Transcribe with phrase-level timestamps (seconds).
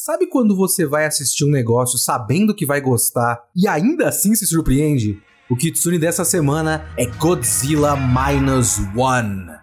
[0.00, 4.46] Sabe quando você vai assistir um negócio sabendo que vai gostar e ainda assim se
[4.46, 5.20] surpreende?
[5.50, 9.57] O Kitsune dessa semana é Godzilla Minus One.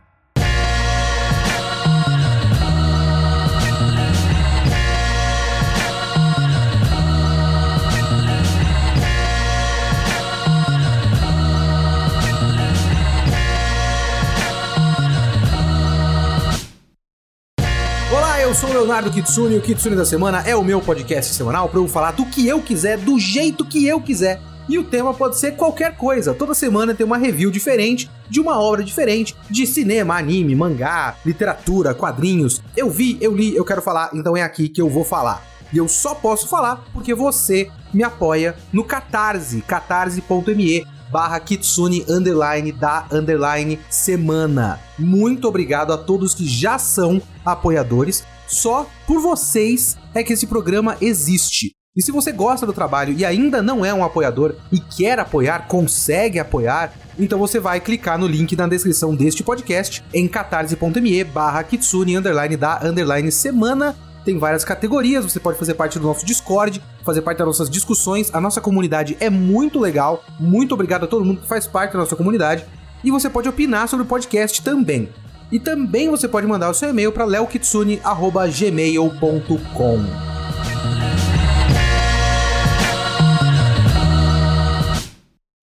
[18.56, 21.78] Sou o Leonardo Kitsune e o Kitsune da Semana é o meu podcast semanal para
[21.78, 24.40] eu falar do que eu quiser, do jeito que eu quiser.
[24.70, 26.34] E o tema pode ser qualquer coisa.
[26.34, 31.94] Toda semana tem uma review diferente de uma obra diferente, de cinema, anime, mangá, literatura,
[31.94, 32.62] quadrinhos.
[32.78, 35.44] Eu vi, eu li, eu quero falar, então é aqui que eu vou falar.
[35.74, 42.72] E eu só posso falar porque você me apoia no Catarse, catarse.me barra Kitsune underline
[42.72, 44.80] da underline semana.
[44.98, 48.24] Muito obrigado a todos que já são apoiadores.
[48.48, 51.72] Só por vocês é que esse programa existe.
[51.96, 55.68] E se você gosta do trabalho e ainda não é um apoiador e quer apoiar,
[55.68, 61.64] consegue apoiar, então você vai clicar no link na descrição deste podcast em catarse.me barra
[61.64, 63.96] kitsune underline da underline semana.
[64.26, 68.30] Tem várias categorias, você pode fazer parte do nosso Discord, fazer parte das nossas discussões.
[68.34, 70.22] A nossa comunidade é muito legal.
[70.38, 72.66] Muito obrigado a todo mundo que faz parte da nossa comunidade.
[73.06, 75.10] E você pode opinar sobre o podcast também.
[75.52, 80.26] E também você pode mandar o seu e-mail para leokitsune.gmail.com.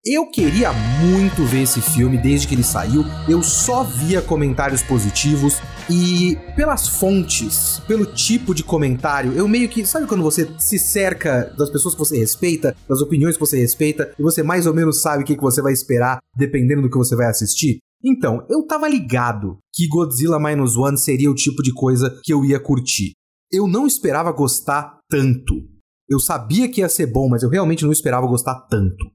[0.04, 3.04] Eu queria muito ver esse filme desde que ele saiu.
[3.28, 9.86] Eu só via comentários positivos e pelas fontes, pelo tipo de comentário, eu meio que,
[9.86, 14.12] sabe quando você se cerca das pessoas que você respeita, das opiniões que você respeita
[14.18, 17.14] e você mais ou menos sabe o que, você vai esperar dependendo do que você
[17.14, 17.78] vai assistir?
[18.04, 22.44] Então, eu tava ligado que Godzilla Minus One seria o tipo de coisa que eu
[22.44, 23.12] ia curtir.
[23.50, 25.54] Eu não esperava gostar tanto.
[26.08, 29.06] Eu sabia que ia ser bom, mas eu realmente não esperava gostar tanto.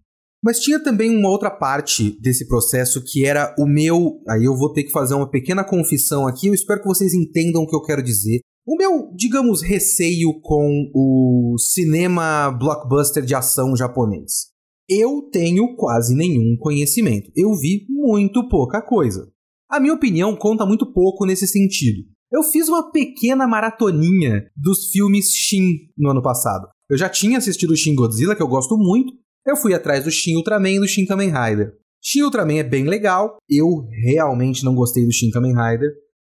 [0.43, 4.21] Mas tinha também uma outra parte desse processo que era o meu.
[4.29, 7.63] Aí eu vou ter que fazer uma pequena confissão aqui, eu espero que vocês entendam
[7.63, 8.39] o que eu quero dizer.
[8.65, 14.56] O meu, digamos, receio com o cinema blockbuster de ação japonês
[14.89, 17.31] eu tenho quase nenhum conhecimento.
[17.35, 19.29] Eu vi muito pouca coisa.
[19.69, 22.03] A minha opinião conta muito pouco nesse sentido.
[22.31, 26.67] Eu fiz uma pequena maratoninha dos filmes Shin no ano passado.
[26.89, 29.13] Eu já tinha assistido o Shin Godzilla, que eu gosto muito.
[29.45, 31.73] Eu fui atrás do Shin Ultraman e do Shin Kamen Rider.
[32.01, 33.37] Shin Ultraman é bem legal.
[33.49, 35.91] Eu realmente não gostei do Shin Kamen Rider.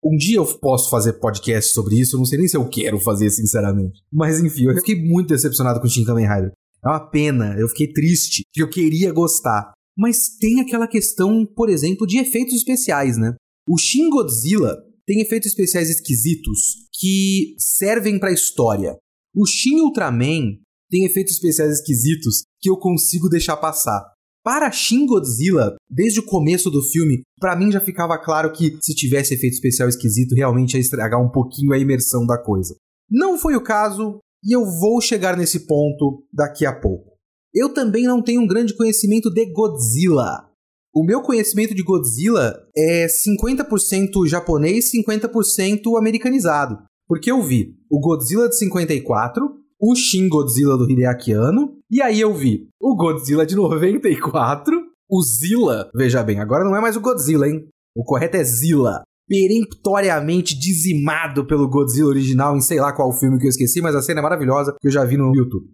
[0.03, 2.97] Um dia eu posso fazer podcast sobre isso, eu não sei nem se eu quero
[2.99, 3.99] fazer, sinceramente.
[4.11, 6.53] Mas enfim, eu fiquei muito decepcionado com o Shin Kamen Rider.
[6.83, 9.71] É uma pena, eu fiquei triste, porque eu queria gostar.
[9.97, 13.35] Mas tem aquela questão, por exemplo, de efeitos especiais, né?
[13.67, 18.97] O Shin Godzilla tem efeitos especiais esquisitos que servem para a história.
[19.35, 20.57] O Shin Ultraman
[20.89, 24.01] tem efeitos especiais esquisitos que eu consigo deixar passar.
[24.43, 28.95] Para Shin Godzilla, desde o começo do filme, para mim já ficava claro que se
[28.95, 32.75] tivesse efeito especial esquisito, realmente ia estragar um pouquinho a imersão da coisa.
[33.09, 37.13] Não foi o caso, e eu vou chegar nesse ponto daqui a pouco.
[37.53, 40.49] Eu também não tenho um grande conhecimento de Godzilla.
[40.93, 46.79] O meu conhecimento de Godzilla é 50% japonês, 50% americanizado.
[47.07, 52.19] Porque eu vi o Godzilla de 54, o Shin Godzilla do Hideaki Anno, e aí
[52.19, 54.75] eu vi o Godzilla de 94,
[55.09, 57.67] o Zilla, veja bem, agora não é mais o Godzilla, hein?
[57.95, 63.45] O correto é Zilla peremptoriamente dizimado pelo Godzilla original em sei lá qual filme que
[63.45, 65.67] eu esqueci, mas a cena é maravilhosa que eu já vi no YouTube.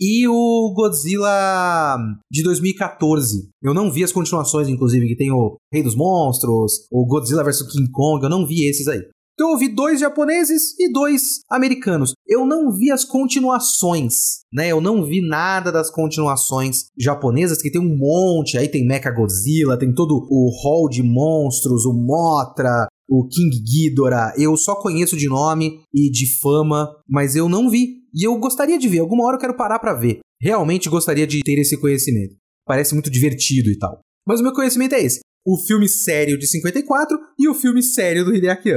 [0.00, 1.98] E o Godzilla
[2.30, 3.50] de 2014.
[3.62, 7.70] Eu não vi as continuações, inclusive, que tem o Rei dos Monstros, o Godzilla vs
[7.70, 9.02] King Kong, eu não vi esses aí.
[9.34, 12.12] Então eu vi dois japoneses e dois americanos.
[12.26, 14.68] Eu não vi as continuações, né?
[14.68, 18.58] Eu não vi nada das continuações japonesas, que tem um monte.
[18.58, 24.32] Aí tem Mecha Godzilla, tem todo o hall de monstros, o Motra, o King Ghidorah,
[24.38, 27.98] eu só conheço de nome e de fama, mas eu não vi.
[28.14, 30.20] E eu gostaria de ver, alguma hora eu quero parar para ver.
[30.40, 32.36] Realmente gostaria de ter esse conhecimento.
[32.64, 33.98] Parece muito divertido e tal.
[34.26, 38.24] Mas o meu conhecimento é esse: o filme sério de 54 e o filme sério
[38.24, 38.70] do Hideaki.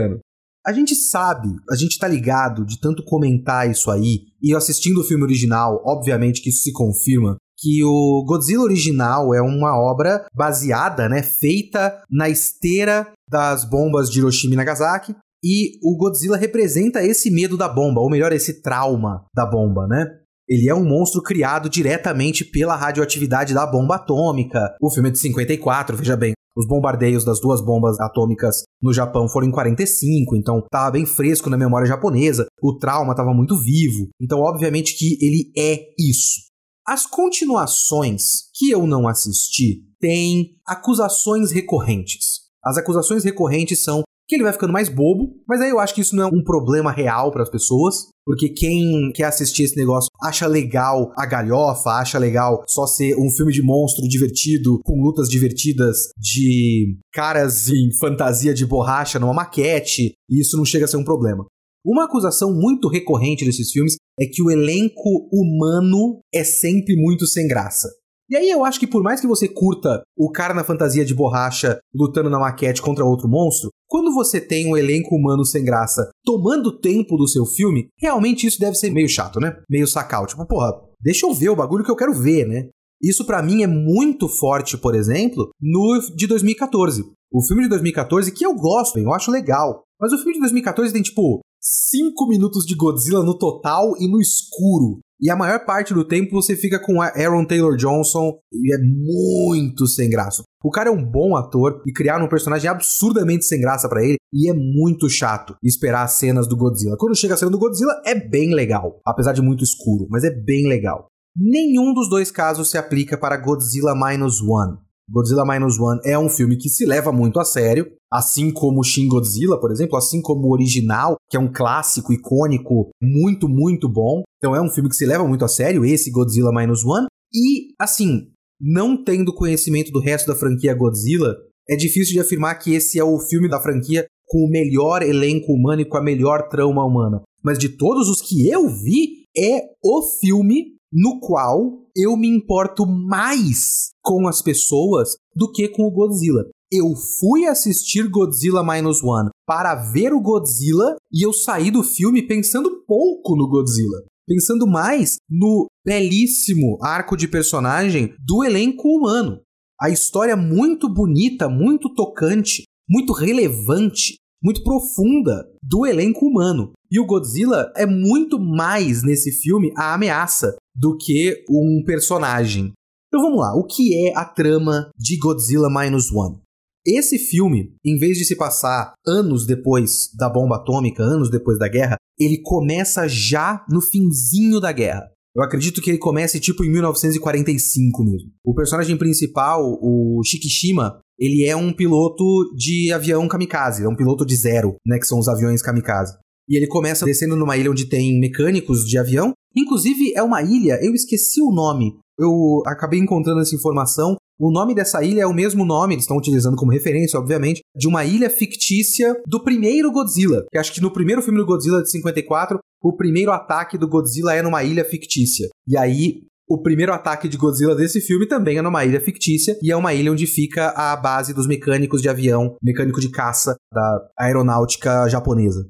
[0.66, 5.04] A gente sabe, a gente tá ligado de tanto comentar isso aí, e assistindo o
[5.04, 11.07] filme original, obviamente que isso se confirma, que o Godzilla original é uma obra baseada,
[11.07, 15.15] né, feita na esteira das bombas de Hiroshima e Nagasaki.
[15.44, 20.06] E o Godzilla representa esse medo da bomba, ou melhor, esse trauma da bomba, né?
[20.47, 24.59] Ele é um monstro criado diretamente pela radioatividade da bomba atômica.
[24.80, 26.33] O filme é de 54, veja bem.
[26.56, 31.50] Os bombardeios das duas bombas atômicas no Japão foram em 45, então tava bem fresco
[31.50, 34.09] na memória japonesa, o trauma tava muito vivo.
[34.21, 36.44] Então, obviamente que ele é isso.
[36.85, 42.43] As continuações que eu não assisti têm acusações recorrentes.
[42.63, 46.01] As acusações recorrentes são que ele vai ficando mais bobo, mas aí eu acho que
[46.01, 50.07] isso não é um problema real para as pessoas, porque quem quer assistir esse negócio
[50.24, 55.27] acha legal a galhofa, acha legal só ser um filme de monstro divertido, com lutas
[55.27, 60.98] divertidas de caras em fantasia de borracha numa maquete, e isso não chega a ser
[60.98, 61.45] um problema.
[61.86, 67.45] Uma acusação muito recorrente desses filmes é que o elenco humano é sempre muito sem
[67.45, 67.89] graça.
[68.30, 71.14] E aí eu acho que por mais que você curta o cara na fantasia de
[71.14, 76.10] borracha lutando na maquete contra outro monstro, quando você tem um elenco humano sem graça
[76.25, 79.56] tomando tempo do seu filme, realmente isso deve ser meio chato, né?
[79.70, 80.25] Meio sacal.
[80.25, 80.72] Tipo, porra,
[81.02, 82.70] deixa eu ver o bagulho que eu quero ver, né?
[83.02, 87.04] Isso para mim é muito forte, por exemplo, no de 2014.
[87.31, 89.84] O filme de 2014 que eu gosto, eu acho legal.
[90.00, 94.19] Mas o filme de 2014 tem tipo 5 minutos de Godzilla no total e no
[94.19, 95.00] escuro.
[95.21, 99.88] E a maior parte do tempo você fica com Aaron Taylor Johnson e é muito
[99.88, 100.44] sem graça.
[100.62, 104.18] O cara é um bom ator e criaram um personagem absurdamente sem graça para ele
[104.33, 106.98] e é muito chato esperar as cenas do Godzilla.
[106.98, 110.30] Quando chega a cena do Godzilla é bem legal, apesar de muito escuro, mas é
[110.30, 111.07] bem legal.
[111.33, 114.77] Nenhum dos dois casos se aplica para Godzilla Minus One.
[115.13, 119.07] Godzilla Minus One é um filme que se leva muito a sério, assim como Shin
[119.07, 124.24] Godzilla, por exemplo, assim como o original, que é um clássico icônico muito, muito bom.
[124.38, 127.06] Então é um filme que se leva muito a sério, esse Godzilla Minus One.
[127.31, 131.36] E, assim, não tendo conhecimento do resto da franquia Godzilla,
[131.69, 135.54] é difícil de afirmar que esse é o filme da franquia com o melhor elenco
[135.54, 137.21] humano e com a melhor trama humana.
[137.44, 142.86] Mas de todos os que eu vi, é o filme no qual eu me importo
[142.86, 146.45] mais com as pessoas do que com o Godzilla.
[146.72, 152.25] Eu fui assistir Godzilla Minus One para ver o Godzilla e eu saí do filme
[152.28, 154.04] pensando pouco no Godzilla.
[154.28, 159.40] Pensando mais no belíssimo arco de personagem do elenco humano.
[159.80, 166.74] A história muito bonita, muito tocante, muito relevante, muito profunda do elenco humano.
[166.92, 172.74] E o Godzilla é muito mais nesse filme a ameaça do que um personagem.
[173.07, 176.40] Então vamos lá, o que é a trama de Godzilla Minus One?
[176.86, 181.69] Esse filme, em vez de se passar anos depois da bomba atômica, anos depois da
[181.69, 185.10] guerra, ele começa já no finzinho da guerra.
[185.36, 188.31] Eu acredito que ele comece tipo em 1945 mesmo.
[188.45, 192.24] O personagem principal, o Shikishima, ele é um piloto
[192.56, 196.15] de avião kamikaze, é um piloto de zero, né, que são os aviões kamikaze.
[196.50, 199.33] E ele começa descendo numa ilha onde tem mecânicos de avião.
[199.56, 201.94] Inclusive, é uma ilha, eu esqueci o nome.
[202.18, 204.18] Eu acabei encontrando essa informação.
[204.39, 207.88] O nome dessa ilha é o mesmo nome, eles estão utilizando como referência, obviamente, de
[207.88, 210.44] uma ilha fictícia do primeiro Godzilla.
[210.51, 214.33] Que acho que no primeiro filme do Godzilla de 54, o primeiro ataque do Godzilla
[214.33, 215.48] é numa ilha fictícia.
[215.68, 216.24] E aí,
[216.54, 219.94] o primeiro ataque de Godzilla desse filme também é numa ilha fictícia e é uma
[219.94, 225.68] ilha onde fica a base dos mecânicos de avião, mecânico de caça da aeronáutica japonesa.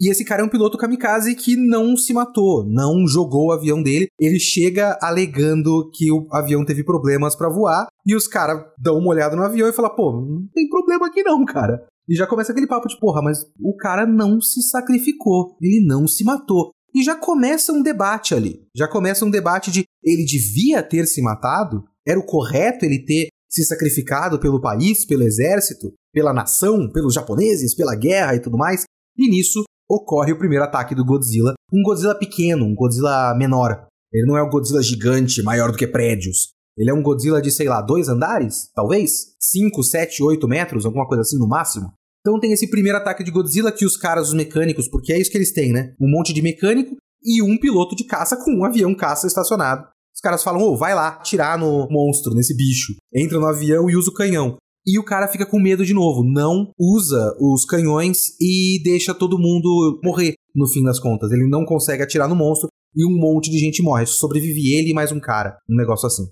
[0.00, 3.80] E esse cara é um piloto kamikaze que não se matou, não jogou o avião
[3.80, 4.08] dele.
[4.18, 9.10] Ele chega alegando que o avião teve problemas para voar e os caras dão uma
[9.10, 11.86] olhada no avião e falam: pô, não tem problema aqui não, cara.
[12.08, 16.08] E já começa aquele papo de porra, mas o cara não se sacrificou, ele não
[16.08, 16.72] se matou.
[16.94, 18.62] E já começa um debate ali.
[18.74, 21.84] Já começa um debate de ele devia ter se matado?
[22.06, 27.74] Era o correto ele ter se sacrificado pelo país, pelo exército, pela nação, pelos japoneses,
[27.74, 28.84] pela guerra e tudo mais?
[29.16, 31.54] E nisso ocorre o primeiro ataque do Godzilla.
[31.72, 33.86] Um Godzilla pequeno, um Godzilla menor.
[34.12, 36.50] Ele não é um Godzilla gigante, maior do que prédios.
[36.76, 38.70] Ele é um Godzilla de, sei lá, dois andares?
[38.74, 39.34] Talvez?
[39.40, 40.86] Cinco, sete, oito metros?
[40.86, 41.92] Alguma coisa assim no máximo?
[42.26, 45.30] Então tem esse primeiro ataque de Godzilla que os caras, os mecânicos, porque é isso
[45.30, 45.94] que eles têm, né?
[46.00, 49.86] Um monte de mecânico e um piloto de caça com um avião caça estacionado.
[50.14, 52.94] Os caras falam, ô, oh, vai lá, tirar no monstro, nesse bicho.
[53.14, 54.56] Entra no avião e usa o canhão.
[54.86, 59.38] E o cara fica com medo de novo, não usa os canhões e deixa todo
[59.38, 61.30] mundo morrer no fim das contas.
[61.30, 64.06] Ele não consegue atirar no monstro e um monte de gente morre.
[64.06, 65.58] Sobrevive ele e mais um cara.
[65.68, 66.24] Um negócio assim.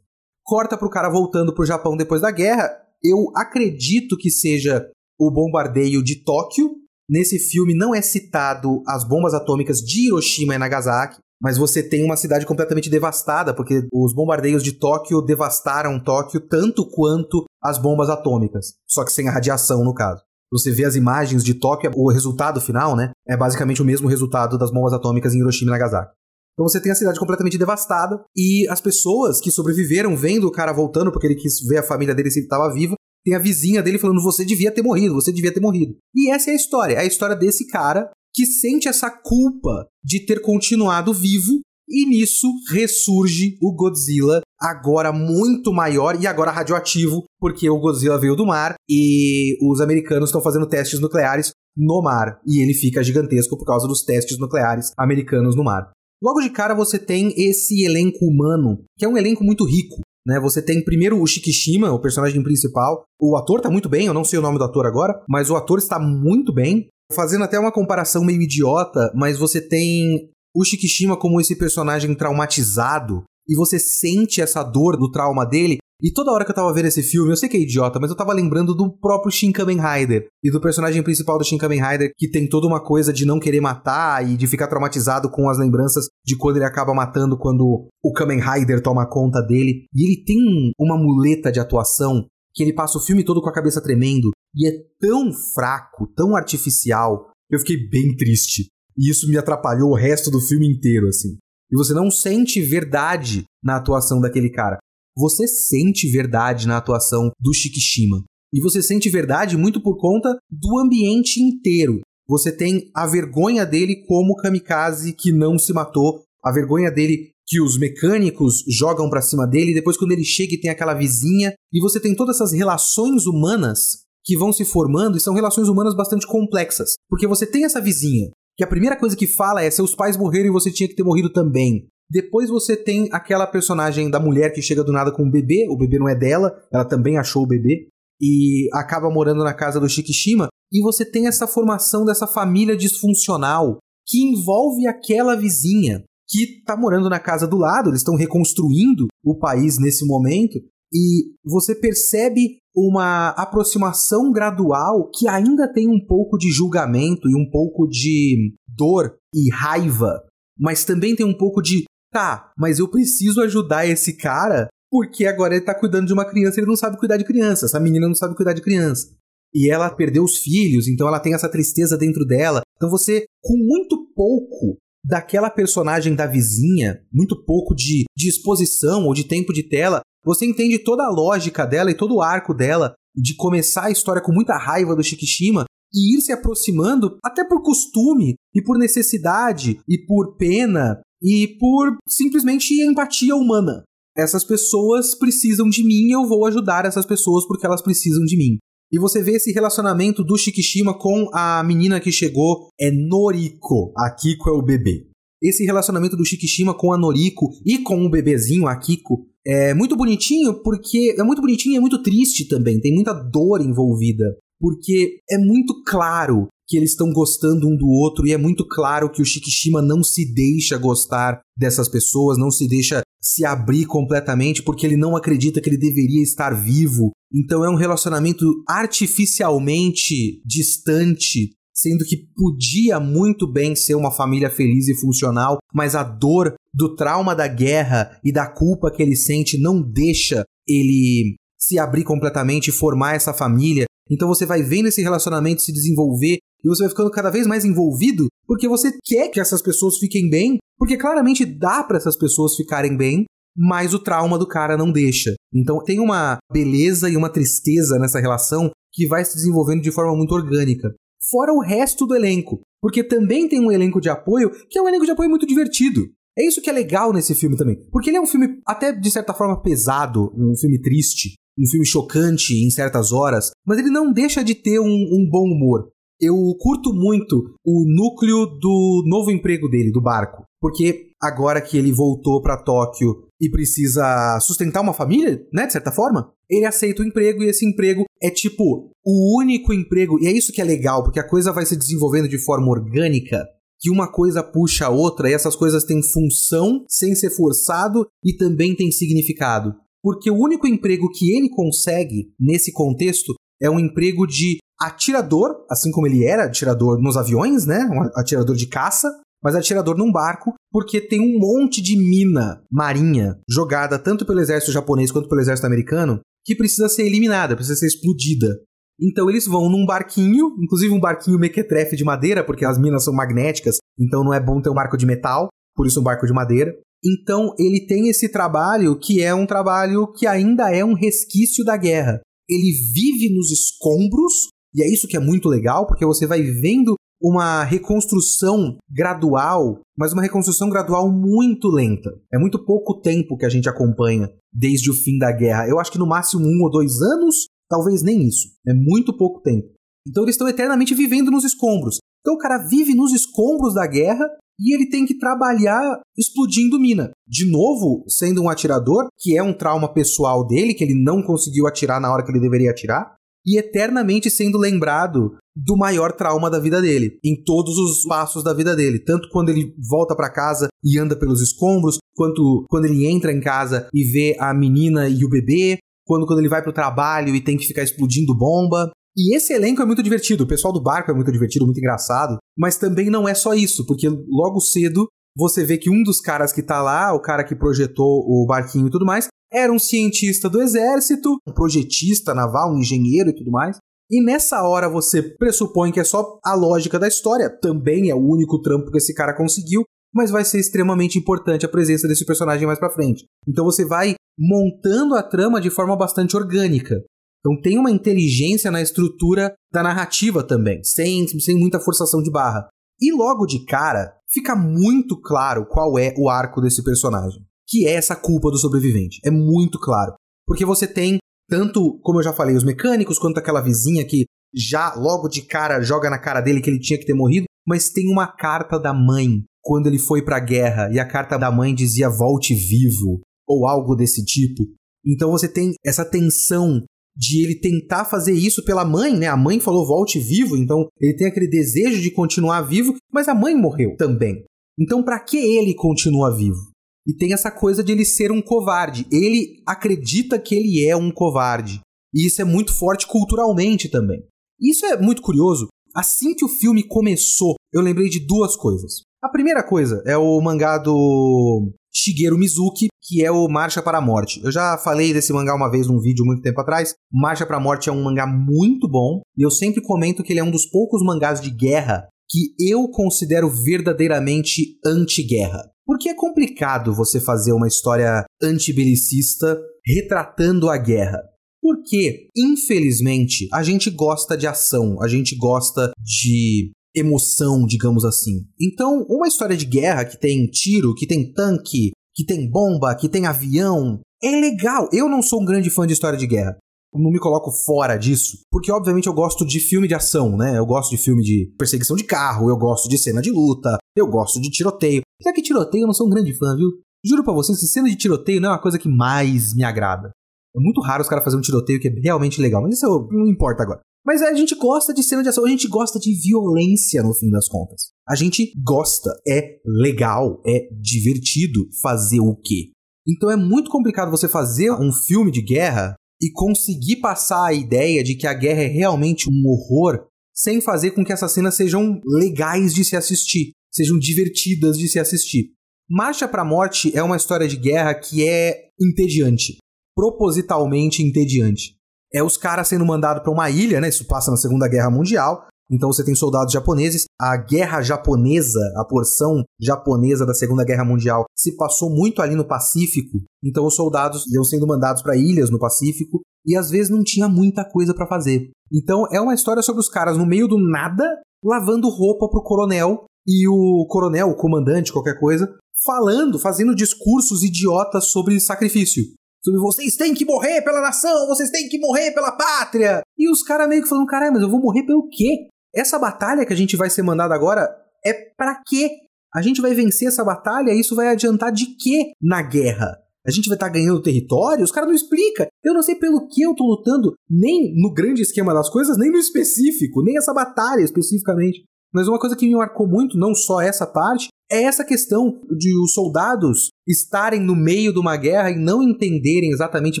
[0.42, 2.68] Corta pro cara voltando pro Japão depois da guerra.
[3.02, 4.86] Eu acredito que seja
[5.18, 6.70] o bombardeio de Tóquio.
[7.08, 12.04] Nesse filme não é citado as bombas atômicas de Hiroshima e Nagasaki, mas você tem
[12.04, 18.10] uma cidade completamente devastada, porque os bombardeios de Tóquio devastaram Tóquio tanto quanto as bombas
[18.10, 20.22] atômicas, só que sem a radiação no caso.
[20.50, 24.58] Você vê as imagens de Tóquio, o resultado final, né, é basicamente o mesmo resultado
[24.58, 26.12] das bombas atômicas em Hiroshima e Nagasaki.
[26.54, 30.72] Então você tem a cidade completamente devastada e as pessoas que sobreviveram vendo o cara
[30.72, 33.82] voltando porque ele quis ver a família dele se ele estava viva, tem a vizinha
[33.82, 35.96] dele falando: você devia ter morrido, você devia ter morrido.
[36.14, 36.94] E essa é a história.
[36.94, 41.60] É a história desse cara que sente essa culpa de ter continuado vivo.
[41.90, 48.36] E nisso ressurge o Godzilla, agora muito maior e agora radioativo, porque o Godzilla veio
[48.36, 52.40] do mar e os americanos estão fazendo testes nucleares no mar.
[52.46, 55.90] E ele fica gigantesco por causa dos testes nucleares americanos no mar.
[56.22, 59.96] Logo de cara você tem esse elenco humano, que é um elenco muito rico.
[60.28, 63.02] Né, você tem primeiro o Shikishima, o personagem principal.
[63.18, 65.56] O ator tá muito bem, eu não sei o nome do ator agora, mas o
[65.56, 66.86] ator está muito bem.
[67.14, 73.24] Fazendo até uma comparação meio idiota, mas você tem o Shikishima como esse personagem traumatizado
[73.48, 76.86] e você sente essa dor do trauma dele e toda hora que eu tava vendo
[76.86, 79.80] esse filme, eu sei que é idiota, mas eu tava lembrando do próprio Shin Kamen
[79.80, 83.26] Rider e do personagem principal do Shin Kamen Rider que tem toda uma coisa de
[83.26, 87.36] não querer matar e de ficar traumatizado com as lembranças de quando ele acaba matando
[87.36, 89.86] quando o Kamen Rider toma conta dele.
[89.92, 90.38] E ele tem
[90.78, 92.24] uma muleta de atuação
[92.54, 96.36] que ele passa o filme todo com a cabeça tremendo e é tão fraco, tão
[96.36, 98.68] artificial, eu fiquei bem triste.
[98.96, 101.38] E isso me atrapalhou o resto do filme inteiro, assim.
[101.72, 104.78] E você não sente verdade na atuação daquele cara
[105.18, 108.24] você sente verdade na atuação do Shikishima.
[108.54, 112.00] E você sente verdade muito por conta do ambiente inteiro.
[112.28, 117.60] Você tem a vergonha dele como kamikaze que não se matou, a vergonha dele que
[117.60, 121.80] os mecânicos jogam para cima dele, depois quando ele chega e tem aquela vizinha, e
[121.80, 126.26] você tem todas essas relações humanas que vão se formando e são relações humanas bastante
[126.26, 130.16] complexas, porque você tem essa vizinha que a primeira coisa que fala é seus pais
[130.16, 131.88] morreram e você tinha que ter morrido também.
[132.10, 135.76] Depois você tem aquela personagem da mulher que chega do nada com um bebê, o
[135.76, 137.88] bebê não é dela, ela também achou o bebê,
[138.20, 143.78] e acaba morando na casa do Shikishima, e você tem essa formação dessa família disfuncional
[144.06, 149.38] que envolve aquela vizinha que tá morando na casa do lado, eles estão reconstruindo o
[149.38, 150.58] país nesse momento,
[150.92, 157.50] e você percebe uma aproximação gradual que ainda tem um pouco de julgamento e um
[157.50, 160.22] pouco de dor e raiva,
[160.58, 165.54] mas também tem um pouco de Tá, mas eu preciso ajudar esse cara porque agora
[165.54, 167.66] ele tá cuidando de uma criança ele não sabe cuidar de criança.
[167.66, 169.08] Essa menina não sabe cuidar de criança.
[169.54, 172.62] E ela perdeu os filhos, então ela tem essa tristeza dentro dela.
[172.76, 179.14] Então você, com muito pouco daquela personagem da vizinha, muito pouco de, de exposição ou
[179.14, 182.94] de tempo de tela, você entende toda a lógica dela e todo o arco dela
[183.16, 187.62] de começar a história com muita raiva do Shikishima e ir se aproximando até por
[187.62, 193.82] costume e por necessidade e por pena e por simplesmente empatia humana.
[194.16, 198.58] Essas pessoas precisam de mim eu vou ajudar essas pessoas porque elas precisam de mim.
[198.90, 203.92] E você vê esse relacionamento do Shikishima com a menina que chegou, é Noriko.
[203.96, 205.06] A Kiko é o bebê.
[205.42, 209.94] Esse relacionamento do Shikishima com a Noriko e com o bebezinho, a Kiko, é muito
[209.94, 212.80] bonitinho porque é muito bonitinho e é muito triste também.
[212.80, 214.24] Tem muita dor envolvida.
[214.60, 219.10] Porque é muito claro que eles estão gostando um do outro e é muito claro
[219.10, 224.62] que o Shikishima não se deixa gostar dessas pessoas, não se deixa se abrir completamente
[224.62, 227.10] porque ele não acredita que ele deveria estar vivo.
[227.34, 234.88] Então é um relacionamento artificialmente distante, sendo que podia muito bem ser uma família feliz
[234.88, 239.58] e funcional, mas a dor do trauma da guerra e da culpa que ele sente
[239.58, 243.86] não deixa ele se abrir completamente e formar essa família.
[244.10, 247.64] Então você vai vendo esse relacionamento se desenvolver e você vai ficando cada vez mais
[247.64, 252.56] envolvido porque você quer que essas pessoas fiquem bem, porque claramente dá para essas pessoas
[252.56, 255.34] ficarem bem, mas o trauma do cara não deixa.
[255.54, 260.16] Então tem uma beleza e uma tristeza nessa relação que vai se desenvolvendo de forma
[260.16, 260.94] muito orgânica.
[261.30, 264.88] Fora o resto do elenco, porque também tem um elenco de apoio que é um
[264.88, 266.08] elenco de apoio muito divertido.
[266.38, 269.10] É isso que é legal nesse filme também, porque ele é um filme até de
[269.10, 274.12] certa forma pesado, um filme triste, um filme chocante em certas horas, mas ele não
[274.12, 275.90] deixa de ter um, um bom humor.
[276.20, 280.44] Eu curto muito o núcleo do novo emprego dele, do barco.
[280.60, 285.92] Porque agora que ele voltou para Tóquio e precisa sustentar uma família, né, de certa
[285.92, 290.18] forma, ele aceita o emprego e esse emprego é tipo o único emprego.
[290.20, 293.46] E é isso que é legal, porque a coisa vai se desenvolvendo de forma orgânica,
[293.78, 298.36] que uma coisa puxa a outra e essas coisas têm função sem ser forçado e
[298.36, 299.72] também têm significado.
[300.02, 305.90] Porque o único emprego que ele consegue nesse contexto é um emprego de atirador, assim
[305.90, 307.84] como ele era atirador nos aviões, né?
[307.90, 309.08] Um atirador de caça,
[309.42, 314.72] mas atirador num barco, porque tem um monte de mina marinha jogada tanto pelo exército
[314.72, 318.58] japonês quanto pelo exército americano que precisa ser eliminada, precisa ser explodida.
[319.00, 323.14] Então eles vão num barquinho, inclusive um barquinho mequetrefe de madeira, porque as minas são
[323.14, 326.32] magnéticas, então não é bom ter um barco de metal, por isso um barco de
[326.32, 326.74] madeira.
[327.04, 331.76] Então ele tem esse trabalho que é um trabalho que ainda é um resquício da
[331.76, 332.20] guerra.
[332.50, 336.94] ele vive nos escombros, e é isso que é muito legal, porque você vai vendo
[337.20, 342.10] uma reconstrução gradual, mas uma reconstrução gradual muito lenta.
[342.32, 345.68] É muito pouco tempo que a gente acompanha desde o fim da guerra.
[345.68, 348.48] Eu acho que no máximo um ou dois anos, talvez nem isso.
[348.66, 349.66] É muito pouco tempo.
[350.06, 351.98] Então eles estão eternamente vivendo nos escombros.
[352.20, 354.24] Então o cara vive nos escombros da guerra
[354.60, 357.10] e ele tem que trabalhar explodindo mina.
[357.26, 361.66] De novo, sendo um atirador, que é um trauma pessoal dele, que ele não conseguiu
[361.66, 363.14] atirar na hora que ele deveria atirar,
[363.46, 368.54] e eternamente sendo lembrado do maior trauma da vida dele, em todos os passos da
[368.54, 373.06] vida dele, tanto quando ele volta para casa e anda pelos escombros, quanto quando ele
[373.06, 376.72] entra em casa e vê a menina e o bebê, quando quando ele vai pro
[376.72, 378.90] trabalho e tem que ficar explodindo bomba.
[379.16, 382.38] E esse elenco é muito divertido, o pessoal do barco é muito divertido, muito engraçado,
[382.56, 386.52] mas também não é só isso, porque logo cedo você vê que um dos caras
[386.52, 390.48] que tá lá, o cara que projetou o barquinho e tudo mais, era um cientista
[390.48, 393.78] do exército, um projetista naval, um engenheiro e tudo mais.
[394.10, 398.26] E nessa hora você pressupõe que é só a lógica da história, também é o
[398.26, 402.66] único trampo que esse cara conseguiu, mas vai ser extremamente importante a presença desse personagem
[402.66, 403.26] mais para frente.
[403.46, 406.96] Então você vai montando a trama de forma bastante orgânica.
[407.40, 412.66] Então tem uma inteligência na estrutura da narrativa também, sem, sem muita forçação de barra.
[413.00, 417.92] E logo de cara, fica muito claro qual é o arco desse personagem, que é
[417.92, 419.20] essa culpa do sobrevivente.
[419.24, 420.14] É muito claro.
[420.46, 424.94] Porque você tem tanto, como eu já falei, os mecânicos, quanto aquela vizinha que já
[424.94, 428.10] logo de cara joga na cara dele que ele tinha que ter morrido, mas tem
[428.10, 432.08] uma carta da mãe quando ele foi pra guerra e a carta da mãe dizia
[432.08, 434.64] volte vivo ou algo desse tipo.
[435.06, 436.82] Então você tem essa tensão
[437.16, 439.26] de ele tentar fazer isso pela mãe, né?
[439.26, 443.34] A mãe falou volte vivo, então ele tem aquele desejo de continuar vivo, mas a
[443.34, 444.44] mãe morreu também.
[444.78, 446.67] Então para que ele continua vivo?
[447.08, 449.06] E tem essa coisa de ele ser um covarde.
[449.10, 451.80] Ele acredita que ele é um covarde.
[452.14, 454.22] E isso é muito forte culturalmente também.
[454.60, 455.68] Isso é muito curioso.
[455.94, 459.00] Assim que o filme começou, eu lembrei de duas coisas.
[459.22, 464.02] A primeira coisa é o mangá do Shigeru Mizuki, que é o Marcha para a
[464.02, 464.40] Morte.
[464.44, 466.94] Eu já falei desse mangá uma vez num vídeo muito tempo atrás.
[467.10, 470.40] Marcha para a Morte é um mangá muito bom, e eu sempre comento que ele
[470.40, 475.62] é um dos poucos mangás de guerra que eu considero verdadeiramente anti-guerra.
[475.88, 481.18] Porque é complicado você fazer uma história antibelicista retratando a guerra.
[481.62, 488.46] Porque, infelizmente, a gente gosta de ação, a gente gosta de emoção, digamos assim.
[488.60, 493.08] Então, uma história de guerra que tem tiro, que tem tanque, que tem bomba, que
[493.08, 494.90] tem avião, é legal.
[494.92, 496.54] Eu não sou um grande fã de história de guerra
[496.98, 500.58] não me coloco fora disso, porque obviamente eu gosto de filme de ação, né?
[500.58, 504.06] Eu gosto de filme de perseguição de carro, eu gosto de cena de luta, eu
[504.06, 505.02] gosto de tiroteio.
[505.20, 506.70] Apesar que tiroteio eu não sou um grande fã, viu?
[507.04, 510.10] Juro pra vocês cena de tiroteio não é uma coisa que mais me agrada.
[510.56, 513.26] É muito raro os caras fazerem um tiroteio que é realmente legal, mas isso não
[513.26, 513.80] importa agora.
[514.04, 517.30] Mas a gente gosta de cena de ação, a gente gosta de violência no fim
[517.30, 517.90] das contas.
[518.08, 522.70] A gente gosta, é legal, é divertido fazer o quê?
[523.06, 528.02] Então é muito complicado você fazer um filme de guerra e conseguir passar a ideia
[528.02, 532.00] de que a guerra é realmente um horror sem fazer com que essas cenas sejam
[532.06, 535.50] legais de se assistir, sejam divertidas de se assistir.
[535.90, 539.56] Marcha para a Morte é uma história de guerra que é entediante,
[539.96, 541.76] propositalmente entediante.
[542.12, 543.88] É os caras sendo mandados para uma ilha, né?
[543.88, 545.46] Isso passa na Segunda Guerra Mundial.
[545.70, 547.04] Então você tem soldados japoneses.
[547.20, 552.46] A guerra japonesa, a porção japonesa da Segunda Guerra Mundial, se passou muito ali no
[552.46, 553.22] Pacífico.
[553.44, 557.28] Então os soldados iam sendo mandados para ilhas no Pacífico e às vezes não tinha
[557.28, 558.50] muita coisa para fazer.
[558.72, 561.04] Então é uma história sobre os caras no meio do nada
[561.44, 565.54] lavando roupa pro coronel e o coronel, o comandante, qualquer coisa,
[565.84, 569.04] falando, fazendo discursos idiotas sobre sacrifício.
[569.44, 573.02] Sobre vocês têm que morrer pela nação, vocês têm que morrer pela pátria.
[573.16, 575.48] E os caras meio que falando, caralho, mas eu vou morrer pelo quê?
[575.74, 577.68] Essa batalha que a gente vai ser mandado agora
[578.04, 578.90] é para quê?
[579.34, 582.96] A gente vai vencer essa batalha e isso vai adiantar de quê na guerra?
[583.26, 584.64] A gente vai estar tá ganhando território?
[584.64, 585.46] Os caras não explicam.
[585.62, 589.10] Eu não sei pelo que eu tô lutando, nem no grande esquema das coisas, nem
[589.10, 591.62] no específico, nem essa batalha especificamente.
[591.92, 595.78] Mas uma coisa que me marcou muito, não só essa parte, é essa questão de
[595.78, 600.00] os soldados estarem no meio de uma guerra e não entenderem exatamente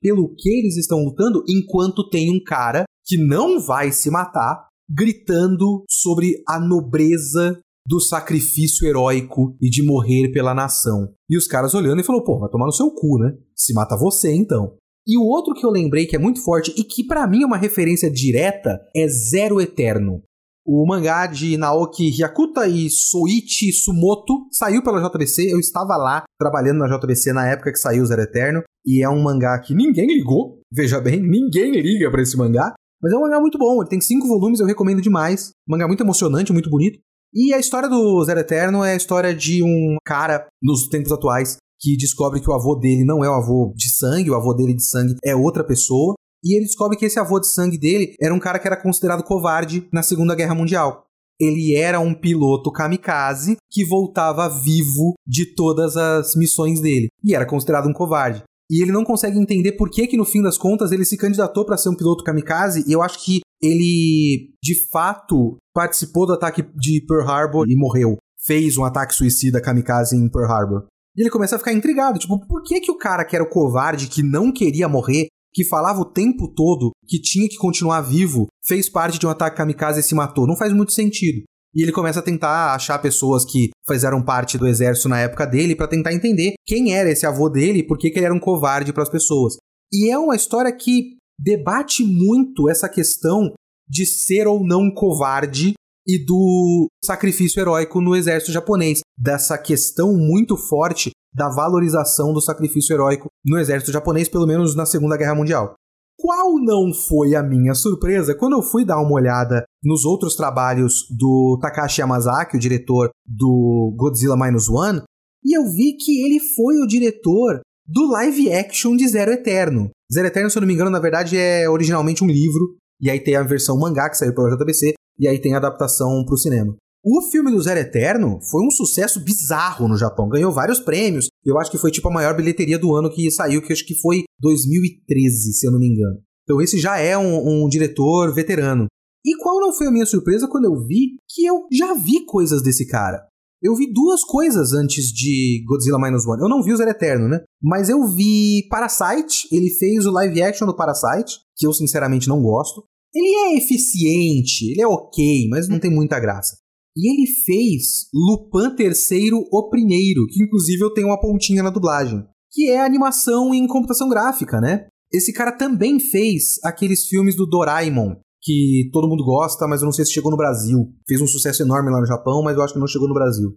[0.00, 5.84] pelo que eles estão lutando, enquanto tem um cara que não vai se matar, gritando
[5.88, 11.12] sobre a nobreza do sacrifício heróico e de morrer pela nação.
[11.28, 13.32] E os caras olhando e falou: "Pô, vai tomar no seu cu, né?
[13.54, 14.76] Se mata você então".
[15.06, 17.46] E o outro que eu lembrei que é muito forte e que para mim é
[17.46, 20.22] uma referência direta é Zero Eterno.
[20.66, 25.52] O mangá de Naoki Hyakuta e Soichi Sumoto saiu pela JBC.
[25.52, 28.62] Eu estava lá trabalhando na JBC na época que saiu Zero Eterno.
[28.86, 30.62] E é um mangá que ninguém ligou.
[30.72, 32.74] Veja bem, ninguém liga para esse mangá.
[33.04, 35.50] Mas é um mangá muito bom, ele tem cinco volumes, eu recomendo demais.
[35.68, 36.98] Um mangá muito emocionante, muito bonito.
[37.34, 41.58] E a história do Zero Eterno é a história de um cara, nos tempos atuais,
[41.78, 44.72] que descobre que o avô dele não é o avô de sangue, o avô dele
[44.72, 46.14] de sangue é outra pessoa.
[46.42, 49.22] E ele descobre que esse avô de sangue dele era um cara que era considerado
[49.22, 51.04] covarde na Segunda Guerra Mundial.
[51.38, 57.08] Ele era um piloto kamikaze que voltava vivo de todas as missões dele.
[57.22, 58.42] E era considerado um covarde.
[58.70, 61.64] E ele não consegue entender por que, que no fim das contas, ele se candidatou
[61.64, 62.84] para ser um piloto kamikaze.
[62.86, 68.16] E eu acho que ele, de fato, participou do ataque de Pearl Harbor e morreu.
[68.46, 70.86] Fez um ataque suicida kamikaze em Pearl Harbor.
[71.16, 73.48] E ele começa a ficar intrigado, tipo, por que que o cara que era o
[73.48, 78.48] covarde, que não queria morrer, que falava o tempo todo que tinha que continuar vivo,
[78.66, 80.46] fez parte de um ataque kamikaze e se matou?
[80.46, 81.44] Não faz muito sentido.
[81.74, 85.76] E ele começa a tentar achar pessoas que fizeram parte do exército na época dele
[85.76, 88.40] para tentar entender quem era esse avô dele e por que, que ele era um
[88.40, 89.56] covarde para as pessoas.
[89.92, 93.52] E é uma história que debate muito essa questão
[93.88, 95.74] de ser ou não covarde
[96.06, 102.94] e do sacrifício heróico no exército japonês, dessa questão muito forte da valorização do sacrifício
[102.94, 105.74] heróico no exército japonês, pelo menos na Segunda Guerra Mundial.
[106.16, 111.06] Qual não foi a minha surpresa quando eu fui dar uma olhada nos outros trabalhos
[111.10, 115.02] do Takashi Yamazaki, o diretor do Godzilla Minus One,
[115.44, 119.90] e eu vi que ele foi o diretor do live action de Zero Eterno.
[120.12, 123.20] Zero Eterno, se eu não me engano, na verdade é originalmente um livro, e aí
[123.20, 126.38] tem a versão mangá que saiu pela JBC, e aí tem a adaptação para o
[126.38, 126.74] cinema.
[127.06, 131.28] O filme do Zero Eterno foi um sucesso bizarro no Japão, ganhou vários prêmios.
[131.44, 133.94] Eu acho que foi tipo a maior bilheteria do ano que saiu, que acho que
[133.94, 136.18] foi 2013, se eu não me engano.
[136.44, 138.86] Então esse já é um, um diretor veterano.
[139.22, 142.62] E qual não foi a minha surpresa quando eu vi que eu já vi coisas
[142.62, 143.22] desse cara?
[143.62, 146.40] Eu vi duas coisas antes de Godzilla Minus One.
[146.40, 147.42] Eu não vi o Zero Eterno, né?
[147.62, 152.42] Mas eu vi Parasite, ele fez o live action do Parasite, que eu sinceramente não
[152.42, 152.82] gosto.
[153.14, 156.63] Ele é eficiente, ele é ok, mas não tem muita graça.
[156.96, 162.24] E ele fez Lupin III, o primeiro, que inclusive eu tenho uma pontinha na dublagem,
[162.52, 164.86] que é animação em computação gráfica, né?
[165.12, 169.92] Esse cara também fez aqueles filmes do Doraemon, que todo mundo gosta, mas eu não
[169.92, 170.92] sei se chegou no Brasil.
[171.06, 173.50] Fez um sucesso enorme lá no Japão, mas eu acho que não chegou no Brasil.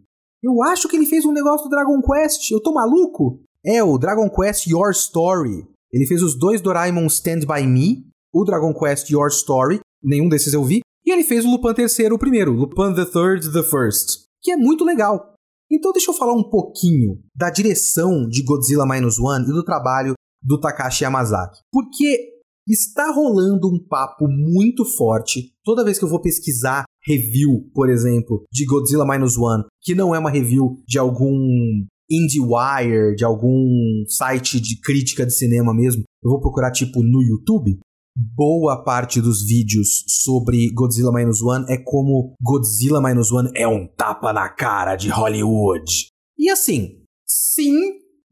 [0.44, 2.52] Eu acho que ele fez um negócio do Dragon Quest.
[2.52, 3.42] Eu tô maluco?
[3.66, 5.66] É, o Dragon Quest Your Story.
[5.92, 10.54] Ele fez os dois Doraemon Stand By Me o Dragon Quest Your Story, nenhum desses
[10.54, 14.26] eu vi, e ele fez o Lupin III, o primeiro, Lupin the Third, the First,
[14.42, 15.36] que é muito legal.
[15.72, 20.16] Então deixa eu falar um pouquinho da direção de Godzilla Minus One e do trabalho
[20.44, 21.62] do Takashi Yamazaki.
[21.72, 22.34] Porque
[22.68, 28.44] está rolando um papo muito forte toda vez que eu vou pesquisar review, por exemplo,
[28.52, 31.38] de Godzilla Minus One, que não é uma review de algum
[32.12, 37.80] IndieWire, de algum site de crítica de cinema mesmo, eu vou procurar tipo no YouTube
[38.18, 43.88] boa parte dos vídeos sobre Godzilla Minus One é como Godzilla Minus One é um
[43.88, 46.08] tapa na cara de Hollywood.
[46.38, 47.78] E assim, sim,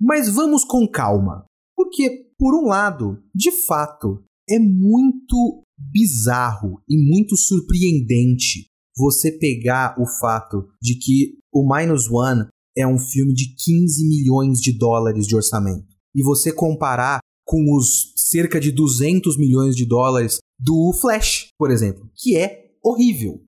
[0.01, 1.45] mas vamos com calma.
[1.75, 8.67] Porque, por um lado, de fato, é muito bizarro e muito surpreendente
[8.97, 14.59] você pegar o fato de que o Minus One é um filme de 15 milhões
[14.59, 15.85] de dólares de orçamento.
[16.15, 22.09] E você comparar com os cerca de 200 milhões de dólares do Flash, por exemplo,
[22.15, 23.41] que é horrível.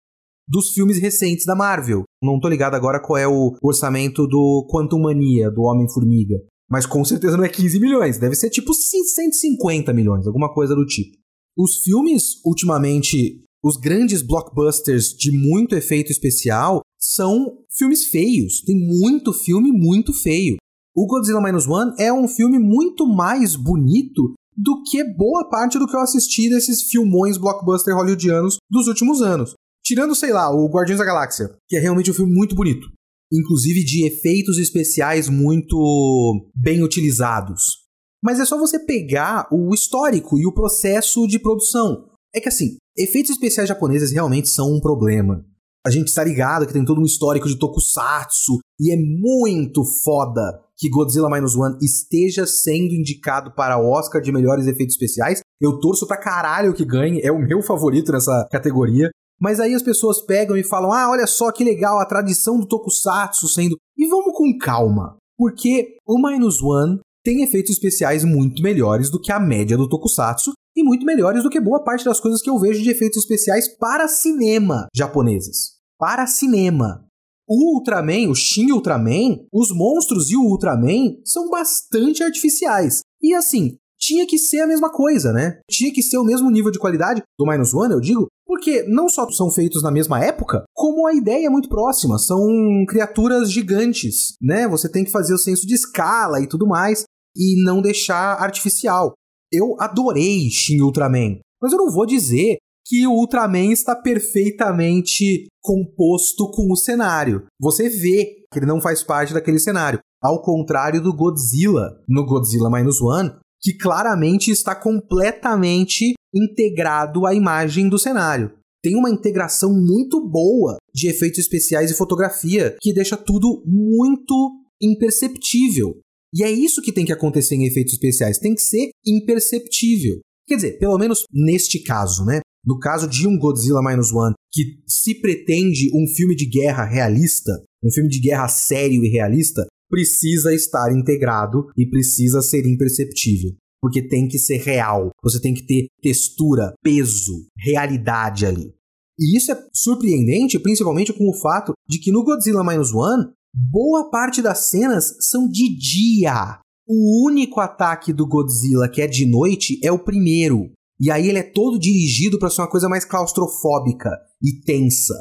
[0.47, 2.03] Dos filmes recentes da Marvel.
[2.23, 6.35] Não tô ligado agora qual é o orçamento do Quantum Mania, do Homem-Formiga.
[6.69, 10.85] Mas com certeza não é 15 milhões, deve ser tipo 150 milhões, alguma coisa do
[10.85, 11.17] tipo.
[11.57, 18.61] Os filmes, ultimamente, os grandes blockbusters de muito efeito especial são filmes feios.
[18.61, 20.57] Tem muito filme muito feio.
[20.99, 25.85] O Godzilla Minus One é um filme muito mais bonito do que boa parte do
[25.85, 29.53] que eu assisti desses filmões blockbuster hollywoodianos dos últimos anos.
[29.85, 32.87] Tirando, sei lá, o Guardiões da Galáxia, que é realmente um filme muito bonito.
[33.31, 37.85] Inclusive de efeitos especiais muito bem utilizados.
[38.23, 42.09] Mas é só você pegar o histórico e o processo de produção.
[42.33, 45.45] É que assim, efeitos especiais japoneses realmente são um problema.
[45.85, 50.65] A gente está ligado que tem todo um histórico de tokusatsu e é muito foda
[50.77, 55.41] que Godzilla Minus One esteja sendo indicado para Oscar de melhores efeitos especiais.
[55.59, 59.09] Eu torço pra caralho que ganhe, é o meu favorito nessa categoria.
[59.39, 62.67] Mas aí as pessoas pegam e falam: ah, olha só que legal a tradição do
[62.67, 63.77] Tokusatsu sendo.
[63.97, 69.31] E vamos com calma, porque o Minus One tem efeitos especiais muito melhores do que
[69.31, 72.57] a média do Tokusatsu e muito melhores do que boa parte das coisas que eu
[72.59, 75.77] vejo de efeitos especiais para cinema japoneses.
[75.99, 77.06] Para cinema.
[77.47, 82.99] O Ultraman, o Shin Ultraman, os monstros e o Ultraman são bastante artificiais.
[83.21, 85.59] E assim, tinha que ser a mesma coisa, né?
[85.69, 89.09] Tinha que ser o mesmo nível de qualidade do Minus One, eu digo, porque não
[89.09, 92.17] só são feitos na mesma época, como a ideia é muito próxima.
[92.19, 92.45] São
[92.87, 94.67] criaturas gigantes, né?
[94.67, 97.03] Você tem que fazer o senso de escala e tudo mais,
[97.35, 99.13] e não deixar artificial.
[99.51, 102.57] Eu adorei Shin Ultraman, mas eu não vou dizer
[102.87, 107.45] que o Ultraman está perfeitamente composto com o cenário.
[107.59, 109.99] Você vê que ele não faz parte daquele cenário.
[110.21, 117.89] Ao contrário do Godzilla, no Godzilla Minus One, que claramente está completamente integrado à imagem
[117.89, 118.53] do cenário.
[118.81, 125.99] Tem uma integração muito boa de efeitos especiais e fotografia que deixa tudo muito imperceptível.
[126.33, 130.19] E é isso que tem que acontecer em efeitos especiais, tem que ser imperceptível.
[130.47, 132.39] Quer dizer, pelo menos neste caso, né?
[132.67, 137.53] No caso de um Godzilla Minus One, que se pretende um filme de guerra realista,
[137.81, 143.51] um filme de guerra sério e realista, precisa estar integrado e precisa ser imperceptível.
[143.81, 145.11] Porque tem que ser real.
[145.23, 148.73] Você tem que ter textura, peso, realidade ali.
[149.17, 154.09] E isso é surpreendente, principalmente com o fato de que no Godzilla Minus One, boa
[154.09, 156.59] parte das cenas são de dia.
[156.85, 160.69] O único ataque do Godzilla que é de noite é o primeiro.
[160.99, 164.09] E aí ele é todo dirigido para ser uma coisa mais claustrofóbica
[164.41, 165.13] e tensa.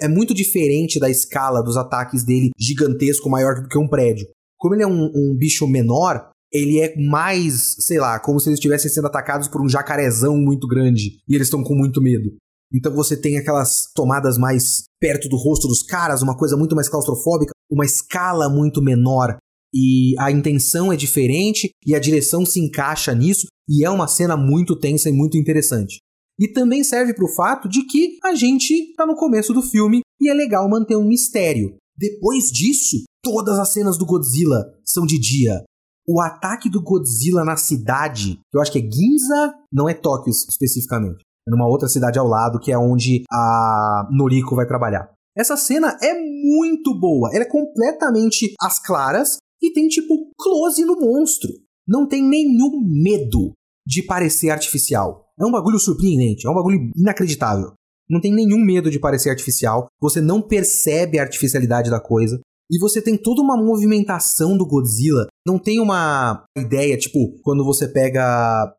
[0.00, 4.26] É muito diferente da escala dos ataques dele gigantesco, maior do que um prédio.
[4.58, 8.58] Como ele é um, um bicho menor, ele é mais, sei lá, como se eles
[8.58, 12.36] estivessem sendo atacados por um jacarezão muito grande e eles estão com muito medo.
[12.72, 16.88] Então você tem aquelas tomadas mais perto do rosto dos caras, uma coisa muito mais
[16.88, 19.36] claustrofóbica, uma escala muito menor
[19.74, 24.36] e a intenção é diferente e a direção se encaixa nisso e é uma cena
[24.36, 25.98] muito tensa e muito interessante.
[26.38, 30.00] E também serve para o fato de que a gente está no começo do filme
[30.20, 31.76] e é legal manter um mistério.
[31.96, 35.64] Depois disso, todas as cenas do Godzilla são de dia.
[36.06, 40.30] O ataque do Godzilla na cidade, que eu acho que é Ginza, não é Tóquio
[40.30, 45.10] especificamente, é numa outra cidade ao lado, que é onde a Noriko vai trabalhar.
[45.36, 50.96] Essa cena é muito boa, ela é completamente às claras e tem tipo close no
[51.00, 51.50] monstro.
[51.86, 53.52] Não tem nenhum medo
[53.86, 55.24] de parecer artificial.
[55.38, 57.72] É um bagulho surpreendente, é um bagulho inacreditável.
[58.08, 62.40] Não tem nenhum medo de parecer artificial, você não percebe a artificialidade da coisa.
[62.70, 65.26] E você tem toda uma movimentação do Godzilla.
[65.46, 68.74] Não tem uma ideia, tipo, quando você pega.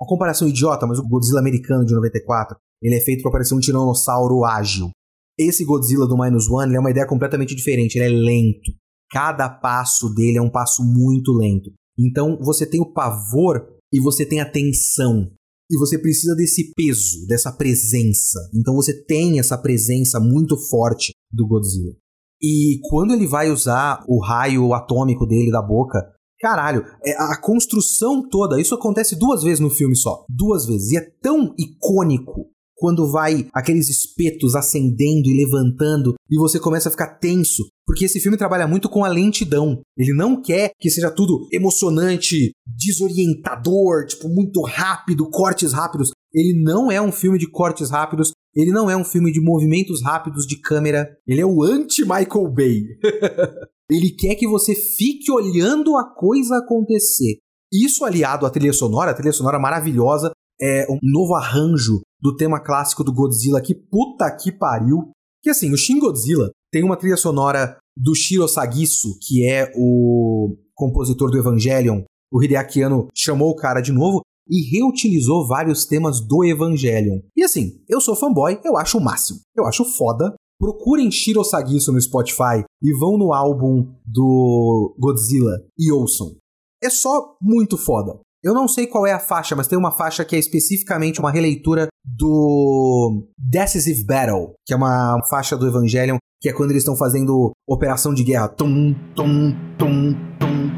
[0.00, 3.58] Uma comparação idiota, mas o Godzilla americano de 94, ele é feito para parecer um
[3.58, 4.90] tiranossauro ágil.
[5.36, 8.72] Esse Godzilla do Minus One é uma ideia completamente diferente, ele é lento.
[9.10, 11.70] Cada passo dele é um passo muito lento.
[11.98, 15.30] Então você tem o pavor e você tem a tensão.
[15.70, 18.38] E você precisa desse peso, dessa presença.
[18.54, 21.94] Então você tem essa presença muito forte do Godzilla.
[22.40, 25.98] E quando ele vai usar o raio atômico dele da boca,
[26.40, 30.24] caralho, é a construção toda, isso acontece duas vezes no filme só.
[30.28, 30.92] Duas vezes.
[30.92, 36.92] E é tão icônico quando vai aqueles espetos acendendo e levantando e você começa a
[36.92, 39.80] ficar tenso, porque esse filme trabalha muito com a lentidão.
[39.96, 46.12] Ele não quer que seja tudo emocionante, desorientador, tipo muito rápido, cortes rápidos.
[46.32, 50.02] Ele não é um filme de cortes rápidos, ele não é um filme de movimentos
[50.02, 52.82] rápidos de câmera, ele é o anti-Michael Bay.
[53.90, 57.38] ele quer que você fique olhando a coisa acontecer.
[57.72, 62.60] Isso aliado à trilha sonora, a trilha sonora maravilhosa, é um novo arranjo do tema
[62.60, 65.10] clássico do Godzilla que puta que pariu.
[65.42, 70.56] Que assim, o Shin Godzilla tem uma trilha sonora do Shiro Sagisu, que é o
[70.74, 72.02] compositor do Evangelion.
[72.30, 77.20] O Hideaki Anno chamou o cara de novo e reutilizou vários temas do Evangelion.
[77.36, 79.40] E assim, eu sou fanboy, eu acho o máximo.
[79.56, 80.34] Eu acho foda.
[80.58, 86.34] Procurem Shiro Sagisu no Spotify e vão no álbum do Godzilla e ouçam.
[86.82, 88.18] É só muito foda.
[88.40, 91.28] Eu não sei qual é a faixa, mas tem uma faixa que é especificamente uma
[91.28, 96.94] releitura do Decisive Battle, que é uma faixa do Evangelion, que é quando eles estão
[96.94, 98.46] fazendo operação de guerra.
[98.46, 100.68] Tum, tum, tum, tum,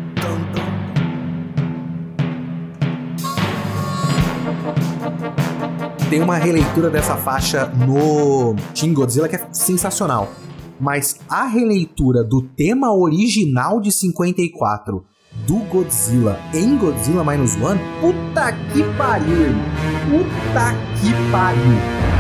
[6.09, 10.33] Tem uma releitura dessa faixa no Shin Godzilla que é sensacional.
[10.81, 15.10] Mas a releitura do tema original de 54
[15.47, 19.55] do Godzilla em Godzilla Minus One, puta que pariu!
[20.09, 22.11] Puta que pariu!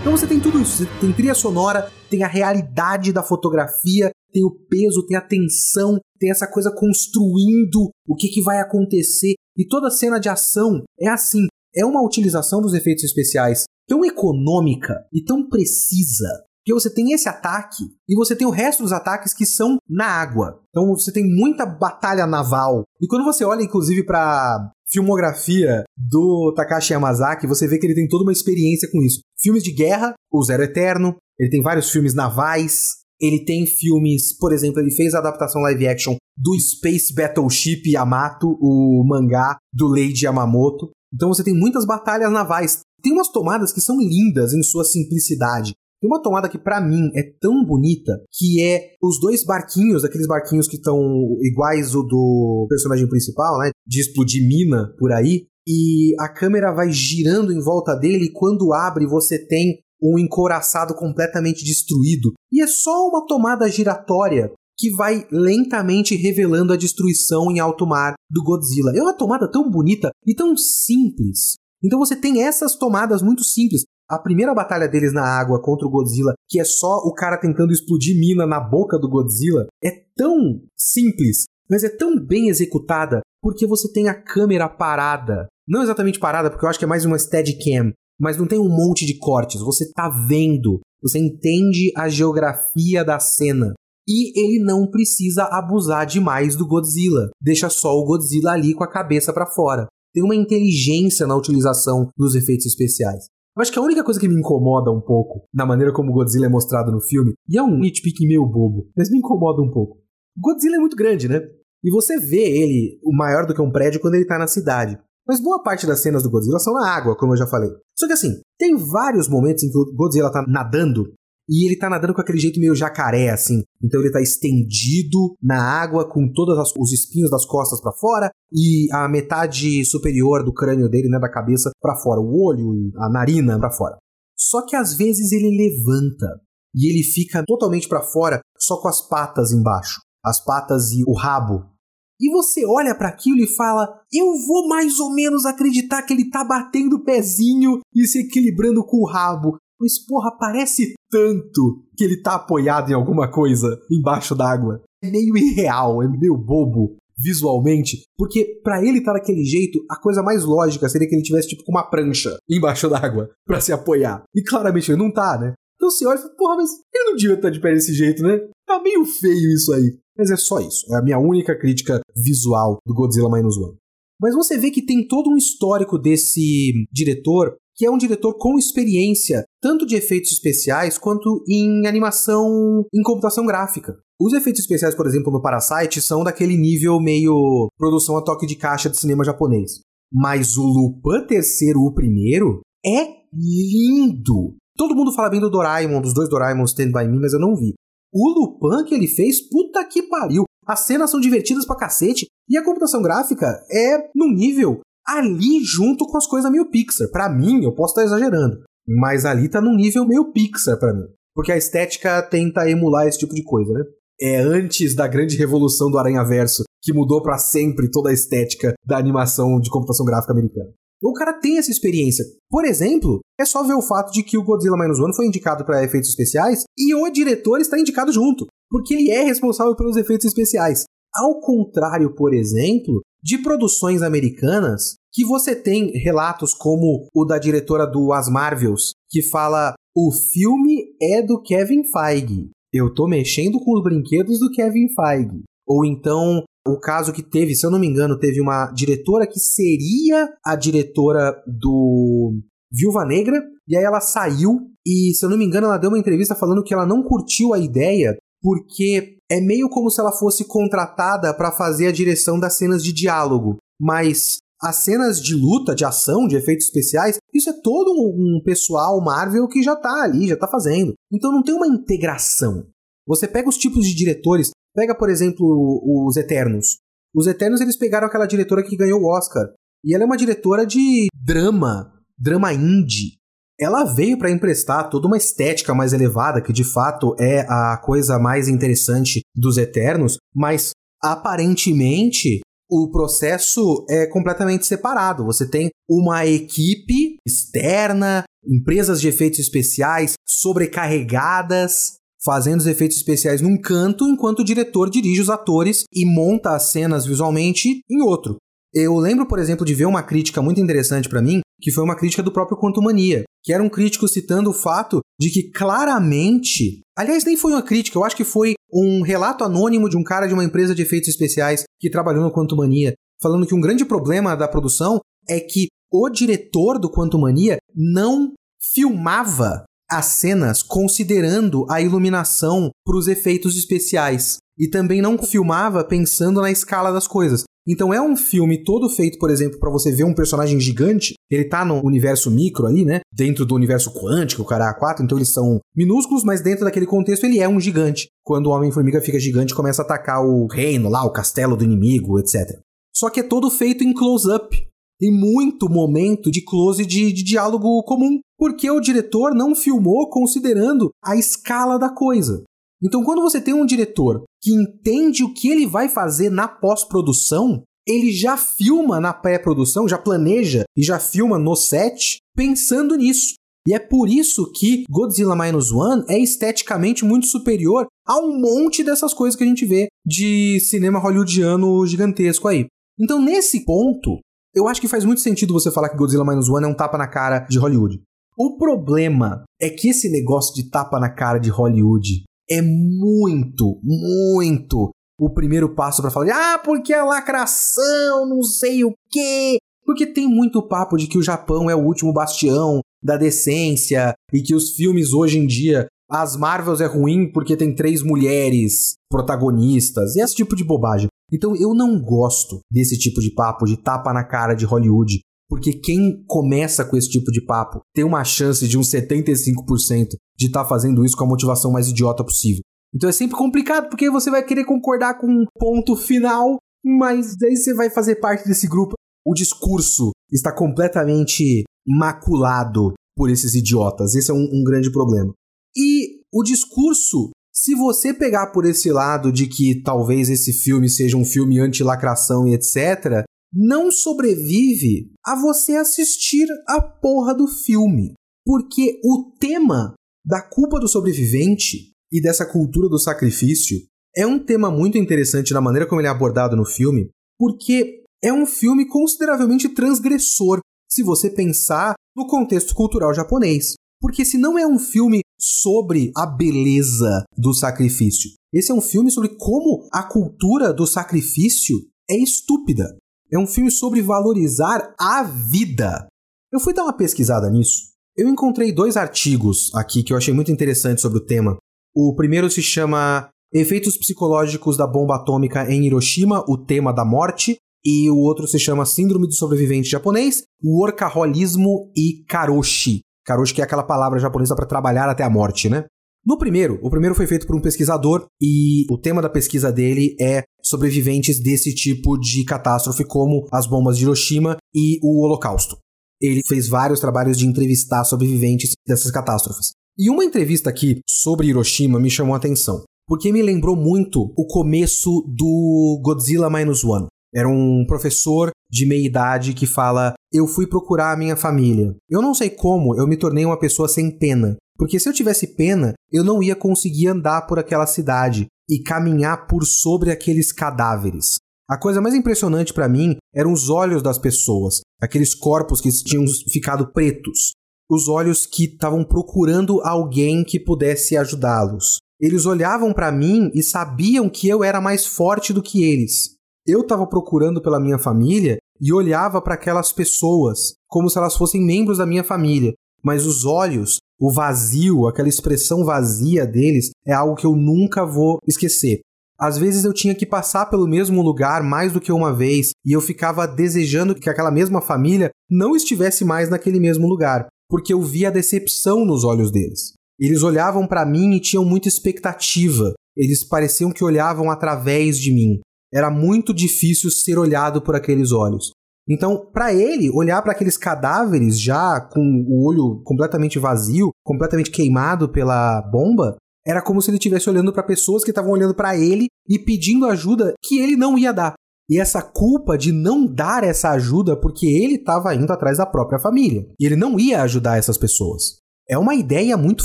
[0.00, 4.44] Então você tem tudo isso, você tem trilha sonora, tem a realidade da fotografia, tem
[4.44, 9.34] o peso, tem a tensão, tem essa coisa construindo o que, que vai acontecer.
[9.56, 14.94] E toda cena de ação é assim é uma utilização dos efeitos especiais tão econômica
[15.12, 16.28] e tão precisa
[16.64, 20.06] que você tem esse ataque e você tem o resto dos ataques que são na
[20.06, 20.60] água.
[20.70, 22.84] Então você tem muita batalha naval.
[23.00, 28.08] E quando você olha, inclusive, para filmografia do Takashi Yamazaki, você vê que ele tem
[28.08, 29.20] toda uma experiência com isso.
[29.38, 34.52] Filmes de guerra, O Zero Eterno, ele tem vários filmes navais, ele tem filmes, por
[34.52, 40.24] exemplo, ele fez a adaptação live action do Space Battleship Yamato, o mangá do Leiji
[40.24, 40.90] Yamamoto.
[41.14, 42.80] Então você tem muitas batalhas navais.
[43.02, 45.74] Tem umas tomadas que são lindas em sua simplicidade.
[46.00, 50.26] Tem uma tomada que para mim é tão bonita que é os dois barquinhos, aqueles
[50.26, 50.98] barquinhos que estão
[51.40, 53.70] iguais o do personagem principal, né?
[53.86, 55.46] De explodir mina por aí.
[55.66, 60.94] E a câmera vai girando em volta dele e quando abre você tem um encoraçado
[60.94, 62.32] completamente destruído.
[62.52, 68.14] E é só uma tomada giratória que vai lentamente revelando a destruição em alto mar
[68.30, 68.92] do Godzilla.
[68.94, 71.54] É uma tomada tão bonita e tão simples.
[71.82, 73.84] Então você tem essas tomadas muito simples.
[74.08, 77.72] A primeira batalha deles na água contra o Godzilla, que é só o cara tentando
[77.72, 83.66] explodir mina na boca do Godzilla, é tão simples, mas é tão bem executada porque
[83.66, 85.46] você tem a câmera parada.
[85.66, 88.68] Não exatamente parada, porque eu acho que é mais uma steadicam, mas não tem um
[88.68, 89.60] monte de cortes.
[89.60, 93.74] Você tá vendo, você entende a geografia da cena.
[94.06, 97.30] E ele não precisa abusar demais do Godzilla.
[97.40, 99.86] Deixa só o Godzilla ali com a cabeça para fora.
[100.12, 103.24] Tem uma inteligência na utilização dos efeitos especiais.
[103.56, 106.14] Eu acho que a única coisa que me incomoda um pouco na maneira como o
[106.14, 109.70] Godzilla é mostrado no filme, e é um nitpick meio bobo, mas me incomoda um
[109.70, 109.98] pouco.
[110.36, 111.40] O Godzilla é muito grande, né?
[111.82, 114.98] E você vê ele maior do que um prédio quando ele tá na cidade.
[115.26, 117.70] Mas boa parte das cenas do Godzilla são na água, como eu já falei.
[117.96, 121.12] Só que assim, tem vários momentos em que o Godzilla tá nadando
[121.48, 123.62] e ele tá nadando com aquele jeito meio jacaré, assim.
[123.82, 128.88] Então ele tá estendido na água, com todos os espinhos das costas para fora e
[128.92, 133.08] a metade superior do crânio dele, né, da cabeça para fora, o olho e a
[133.08, 133.96] narina para fora.
[134.36, 136.40] Só que às vezes ele levanta
[136.74, 141.14] e ele fica totalmente para fora, só com as patas embaixo, as patas e o
[141.14, 141.74] rabo.
[142.20, 146.30] E você olha para aquilo e fala: "Eu vou mais ou menos acreditar que ele
[146.30, 152.04] tá batendo o pezinho e se equilibrando com o rabo, mas porra, parece tanto que
[152.04, 154.82] ele tá apoiado em alguma coisa embaixo d'água.
[155.02, 160.00] É meio irreal, é meio bobo visualmente, porque para ele estar tá daquele jeito, a
[160.00, 163.72] coisa mais lógica seria que ele tivesse tipo com uma prancha embaixo d'água para se
[163.72, 164.24] apoiar.
[164.34, 165.52] E claramente ele não tá, né?
[165.76, 168.22] Então você olha e fala, porra, mas ele não devia estar de pé desse jeito,
[168.22, 168.40] né?
[168.66, 169.98] Tá meio feio isso aí.
[170.16, 170.86] Mas é só isso.
[170.94, 173.76] É a minha única crítica visual do Godzilla Minus One.
[174.18, 178.58] Mas você vê que tem todo um histórico desse diretor que é um diretor com
[178.58, 183.96] experiência tanto de efeitos especiais quanto em animação em computação gráfica.
[184.20, 188.56] Os efeitos especiais, por exemplo, no Parasite são daquele nível meio produção a toque de
[188.56, 189.80] caixa de cinema japonês.
[190.12, 194.56] Mas o Lupin terceiro, o primeiro, é lindo.
[194.76, 197.56] Todo mundo fala bem do Doraemon, dos dois Doraemon Stand By Me, mas eu não
[197.56, 197.74] vi.
[198.12, 200.44] O Lupin que ele fez, puta que pariu.
[200.66, 206.06] As cenas são divertidas pra cacete e a computação gráfica é num nível ali junto
[206.06, 207.10] com as coisas meio Pixar.
[207.10, 211.06] Para mim, eu posso estar exagerando, mas ali tá num nível meio Pixar para mim.
[211.34, 213.84] Porque a estética tenta emular esse tipo de coisa, né?
[214.20, 218.74] É antes da grande revolução do Aranha Verso que mudou para sempre toda a estética
[218.86, 220.70] da animação de computação gráfica americana.
[221.02, 222.24] O cara tem essa experiência.
[222.48, 225.64] Por exemplo, é só ver o fato de que o Godzilla Minus One foi indicado
[225.64, 230.26] para efeitos especiais e o diretor está indicado junto, porque ele é responsável pelos efeitos
[230.26, 230.84] especiais.
[231.14, 237.86] Ao contrário, por exemplo, de produções americanas que você tem relatos como o da diretora
[237.86, 242.50] do As Marvels, que fala: o filme é do Kevin Feige.
[242.70, 245.42] Eu tô mexendo com os brinquedos do Kevin Feige.
[245.66, 249.40] Ou então, o caso que teve, se eu não me engano, teve uma diretora que
[249.40, 252.34] seria a diretora do
[252.70, 255.98] Viúva Negra, e aí ela saiu e, se eu não me engano, ela deu uma
[255.98, 260.44] entrevista falando que ela não curtiu a ideia porque é meio como se ela fosse
[260.44, 265.82] contratada para fazer a direção das cenas de diálogo, mas as cenas de luta, de
[265.82, 270.36] ação, de efeitos especiais, isso é todo um, pessoal Marvel que já tá ali, já
[270.36, 270.92] tá fazendo.
[271.10, 272.66] Então não tem uma integração.
[273.06, 276.76] Você pega os tipos de diretores, pega por exemplo os Eternos.
[277.14, 279.46] Os Eternos eles pegaram aquela diretora que ganhou o Oscar.
[279.82, 283.16] E ela é uma diretora de drama, drama indie
[283.60, 288.18] ela veio para emprestar toda uma estética mais elevada, que de fato é a coisa
[288.18, 290.70] mais interessante dos Eternos, mas
[291.02, 295.24] aparentemente o processo é completamente separado.
[295.24, 303.60] Você tem uma equipe externa, empresas de efeitos especiais sobrecarregadas, fazendo os efeitos especiais num
[303.60, 308.36] canto, enquanto o diretor dirige os atores e monta as cenas visualmente em outro.
[308.72, 311.96] Eu lembro, por exemplo, de ver uma crítica muito interessante para mim que foi uma
[311.96, 316.82] crítica do próprio Quantum Mania, que era um crítico citando o fato de que claramente,
[316.94, 320.26] aliás, nem foi uma crítica, eu acho que foi um relato anônimo de um cara
[320.26, 322.92] de uma empresa de efeitos especiais que trabalhou no Quantum Mania,
[323.22, 328.34] falando que um grande problema da produção é que o diretor do Quantum Mania não
[328.74, 336.40] filmava as cenas considerando a iluminação para os efeitos especiais e também não filmava pensando
[336.40, 337.44] na escala das coisas.
[337.66, 341.48] Então é um filme todo feito, por exemplo, para você ver um personagem gigante, ele
[341.48, 343.00] tá no universo micro ali, né?
[343.10, 347.24] Dentro do universo quântico, o cara A4, então eles são minúsculos, mas dentro daquele contexto
[347.24, 348.08] ele é um gigante.
[348.22, 352.18] Quando o Homem-Formiga fica gigante, começa a atacar o reino lá, o castelo do inimigo,
[352.18, 352.60] etc.
[352.94, 354.62] Só que é todo feito em close-up.
[355.00, 360.90] Tem muito momento de close de, de diálogo comum, porque o diretor não filmou considerando
[361.02, 362.44] a escala da coisa.
[362.82, 367.62] Então, quando você tem um diretor que entende o que ele vai fazer na pós-produção,
[367.88, 373.36] ele já filma na pré-produção, já planeja e já filma no set pensando nisso.
[373.66, 378.84] E é por isso que Godzilla Minus One é esteticamente muito superior a um monte
[378.84, 382.66] dessas coisas que a gente vê de cinema hollywoodiano gigantesco aí.
[383.00, 384.18] Então, nesse ponto,
[384.54, 386.98] eu acho que faz muito sentido você falar que Godzilla Minus One é um tapa
[386.98, 388.02] na cara de Hollywood.
[388.36, 394.90] O problema é que esse negócio de tapa na cara de Hollywood é muito, muito
[395.18, 399.58] o primeiro passo para falar, ah, porque a lacração, não sei o quê.
[399.84, 404.40] Porque tem muito papo de que o Japão é o último bastião da decência e
[404.40, 410.16] que os filmes hoje em dia, as Marvels é ruim porque tem três mulheres protagonistas
[410.16, 411.08] e esse tipo de bobagem.
[411.30, 415.20] Então eu não gosto desse tipo de papo de tapa na cara de Hollywood
[415.54, 420.46] porque quem começa com esse tipo de papo tem uma chance de uns 75% de
[420.46, 422.60] estar tá fazendo isso com a motivação mais idiota possível.
[422.92, 427.56] Então é sempre complicado, porque você vai querer concordar com um ponto final, mas daí
[427.56, 428.94] você vai fazer parte desse grupo.
[429.24, 434.16] O discurso está completamente maculado por esses idiotas.
[434.16, 435.32] Esse é um, um grande problema.
[435.76, 441.16] E o discurso, se você pegar por esse lado de que talvez esse filme seja
[441.16, 443.24] um filme anti-lacração e etc.,
[443.54, 448.14] não sobrevive a você assistir a porra do filme.
[448.44, 449.94] Porque o tema
[450.26, 453.78] da culpa do sobrevivente e dessa cultura do sacrifício
[454.16, 458.32] é um tema muito interessante na maneira como ele é abordado no filme, porque é
[458.32, 463.74] um filme consideravelmente transgressor se você pensar no contexto cultural japonês.
[464.00, 469.10] Porque se não é um filme sobre a beleza do sacrifício, esse é um filme
[469.10, 471.76] sobre como a cultura do sacrifício
[472.08, 472.96] é estúpida.
[473.34, 476.06] É um filme sobre valorizar a vida.
[476.52, 477.92] Eu fui dar uma pesquisada nisso.
[478.16, 481.56] Eu encontrei dois artigos aqui que eu achei muito interessantes sobre o tema.
[481.92, 487.56] O primeiro se chama Efeitos Psicológicos da Bomba Atômica em Hiroshima, o tema da morte.
[487.84, 493.00] E o outro se chama Síndrome do Sobrevivente Japonês, Workaholismo e Karoshi.
[493.26, 495.86] Karoshi que é aquela palavra japonesa para trabalhar até a morte, né?
[496.26, 500.16] No primeiro, o primeiro foi feito por um pesquisador e o tema da pesquisa dele
[500.18, 505.76] é sobreviventes desse tipo de catástrofe, como as bombas de Hiroshima e o Holocausto.
[506.20, 509.72] Ele fez vários trabalhos de entrevistar sobreviventes dessas catástrofes.
[509.98, 514.46] E uma entrevista aqui sobre Hiroshima me chamou a atenção, porque me lembrou muito o
[514.46, 517.06] começo do Godzilla Minus One.
[517.34, 521.94] Era um professor de meia idade que fala: Eu fui procurar a minha família.
[522.08, 524.56] Eu não sei como eu me tornei uma pessoa sem pena.
[524.76, 529.46] Porque se eu tivesse pena, eu não ia conseguir andar por aquela cidade e caminhar
[529.46, 531.36] por sobre aqueles cadáveres.
[531.68, 536.24] A coisa mais impressionante para mim eram os olhos das pessoas, aqueles corpos que tinham
[536.50, 537.52] ficado pretos,
[537.90, 541.98] os olhos que estavam procurando alguém que pudesse ajudá-los.
[542.20, 546.34] Eles olhavam para mim e sabiam que eu era mais forte do que eles.
[546.66, 551.60] Eu estava procurando pela minha família e olhava para aquelas pessoas como se elas fossem
[551.60, 552.72] membros da minha família,
[553.02, 558.38] mas os olhos o vazio, aquela expressão vazia deles, é algo que eu nunca vou
[558.46, 559.00] esquecer.
[559.38, 562.92] Às vezes eu tinha que passar pelo mesmo lugar mais do que uma vez e
[562.92, 568.00] eu ficava desejando que aquela mesma família não estivesse mais naquele mesmo lugar, porque eu
[568.00, 569.92] via a decepção nos olhos deles.
[570.18, 572.94] Eles olhavam para mim e tinham muita expectativa.
[573.16, 575.60] Eles pareciam que olhavam através de mim.
[575.92, 578.70] Era muito difícil ser olhado por aqueles olhos.
[579.08, 585.28] Então, para ele, olhar para aqueles cadáveres já com o olho completamente vazio, completamente queimado
[585.28, 586.36] pela bomba,
[586.66, 590.06] era como se ele estivesse olhando para pessoas que estavam olhando para ele e pedindo
[590.06, 591.54] ajuda que ele não ia dar.
[591.90, 596.18] E essa culpa de não dar essa ajuda porque ele estava indo atrás da própria
[596.18, 596.66] família.
[596.80, 598.56] E ele não ia ajudar essas pessoas.
[598.88, 599.84] É uma ideia muito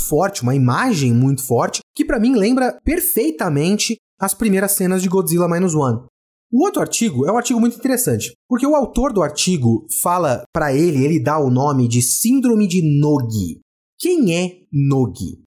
[0.00, 5.48] forte, uma imagem muito forte, que para mim lembra perfeitamente as primeiras cenas de Godzilla
[5.48, 6.06] Minus One.
[6.52, 10.74] O outro artigo é um artigo muito interessante, porque o autor do artigo fala para
[10.74, 13.60] ele, ele dá o nome de Síndrome de Nogi.
[13.96, 15.44] Quem é Nogi?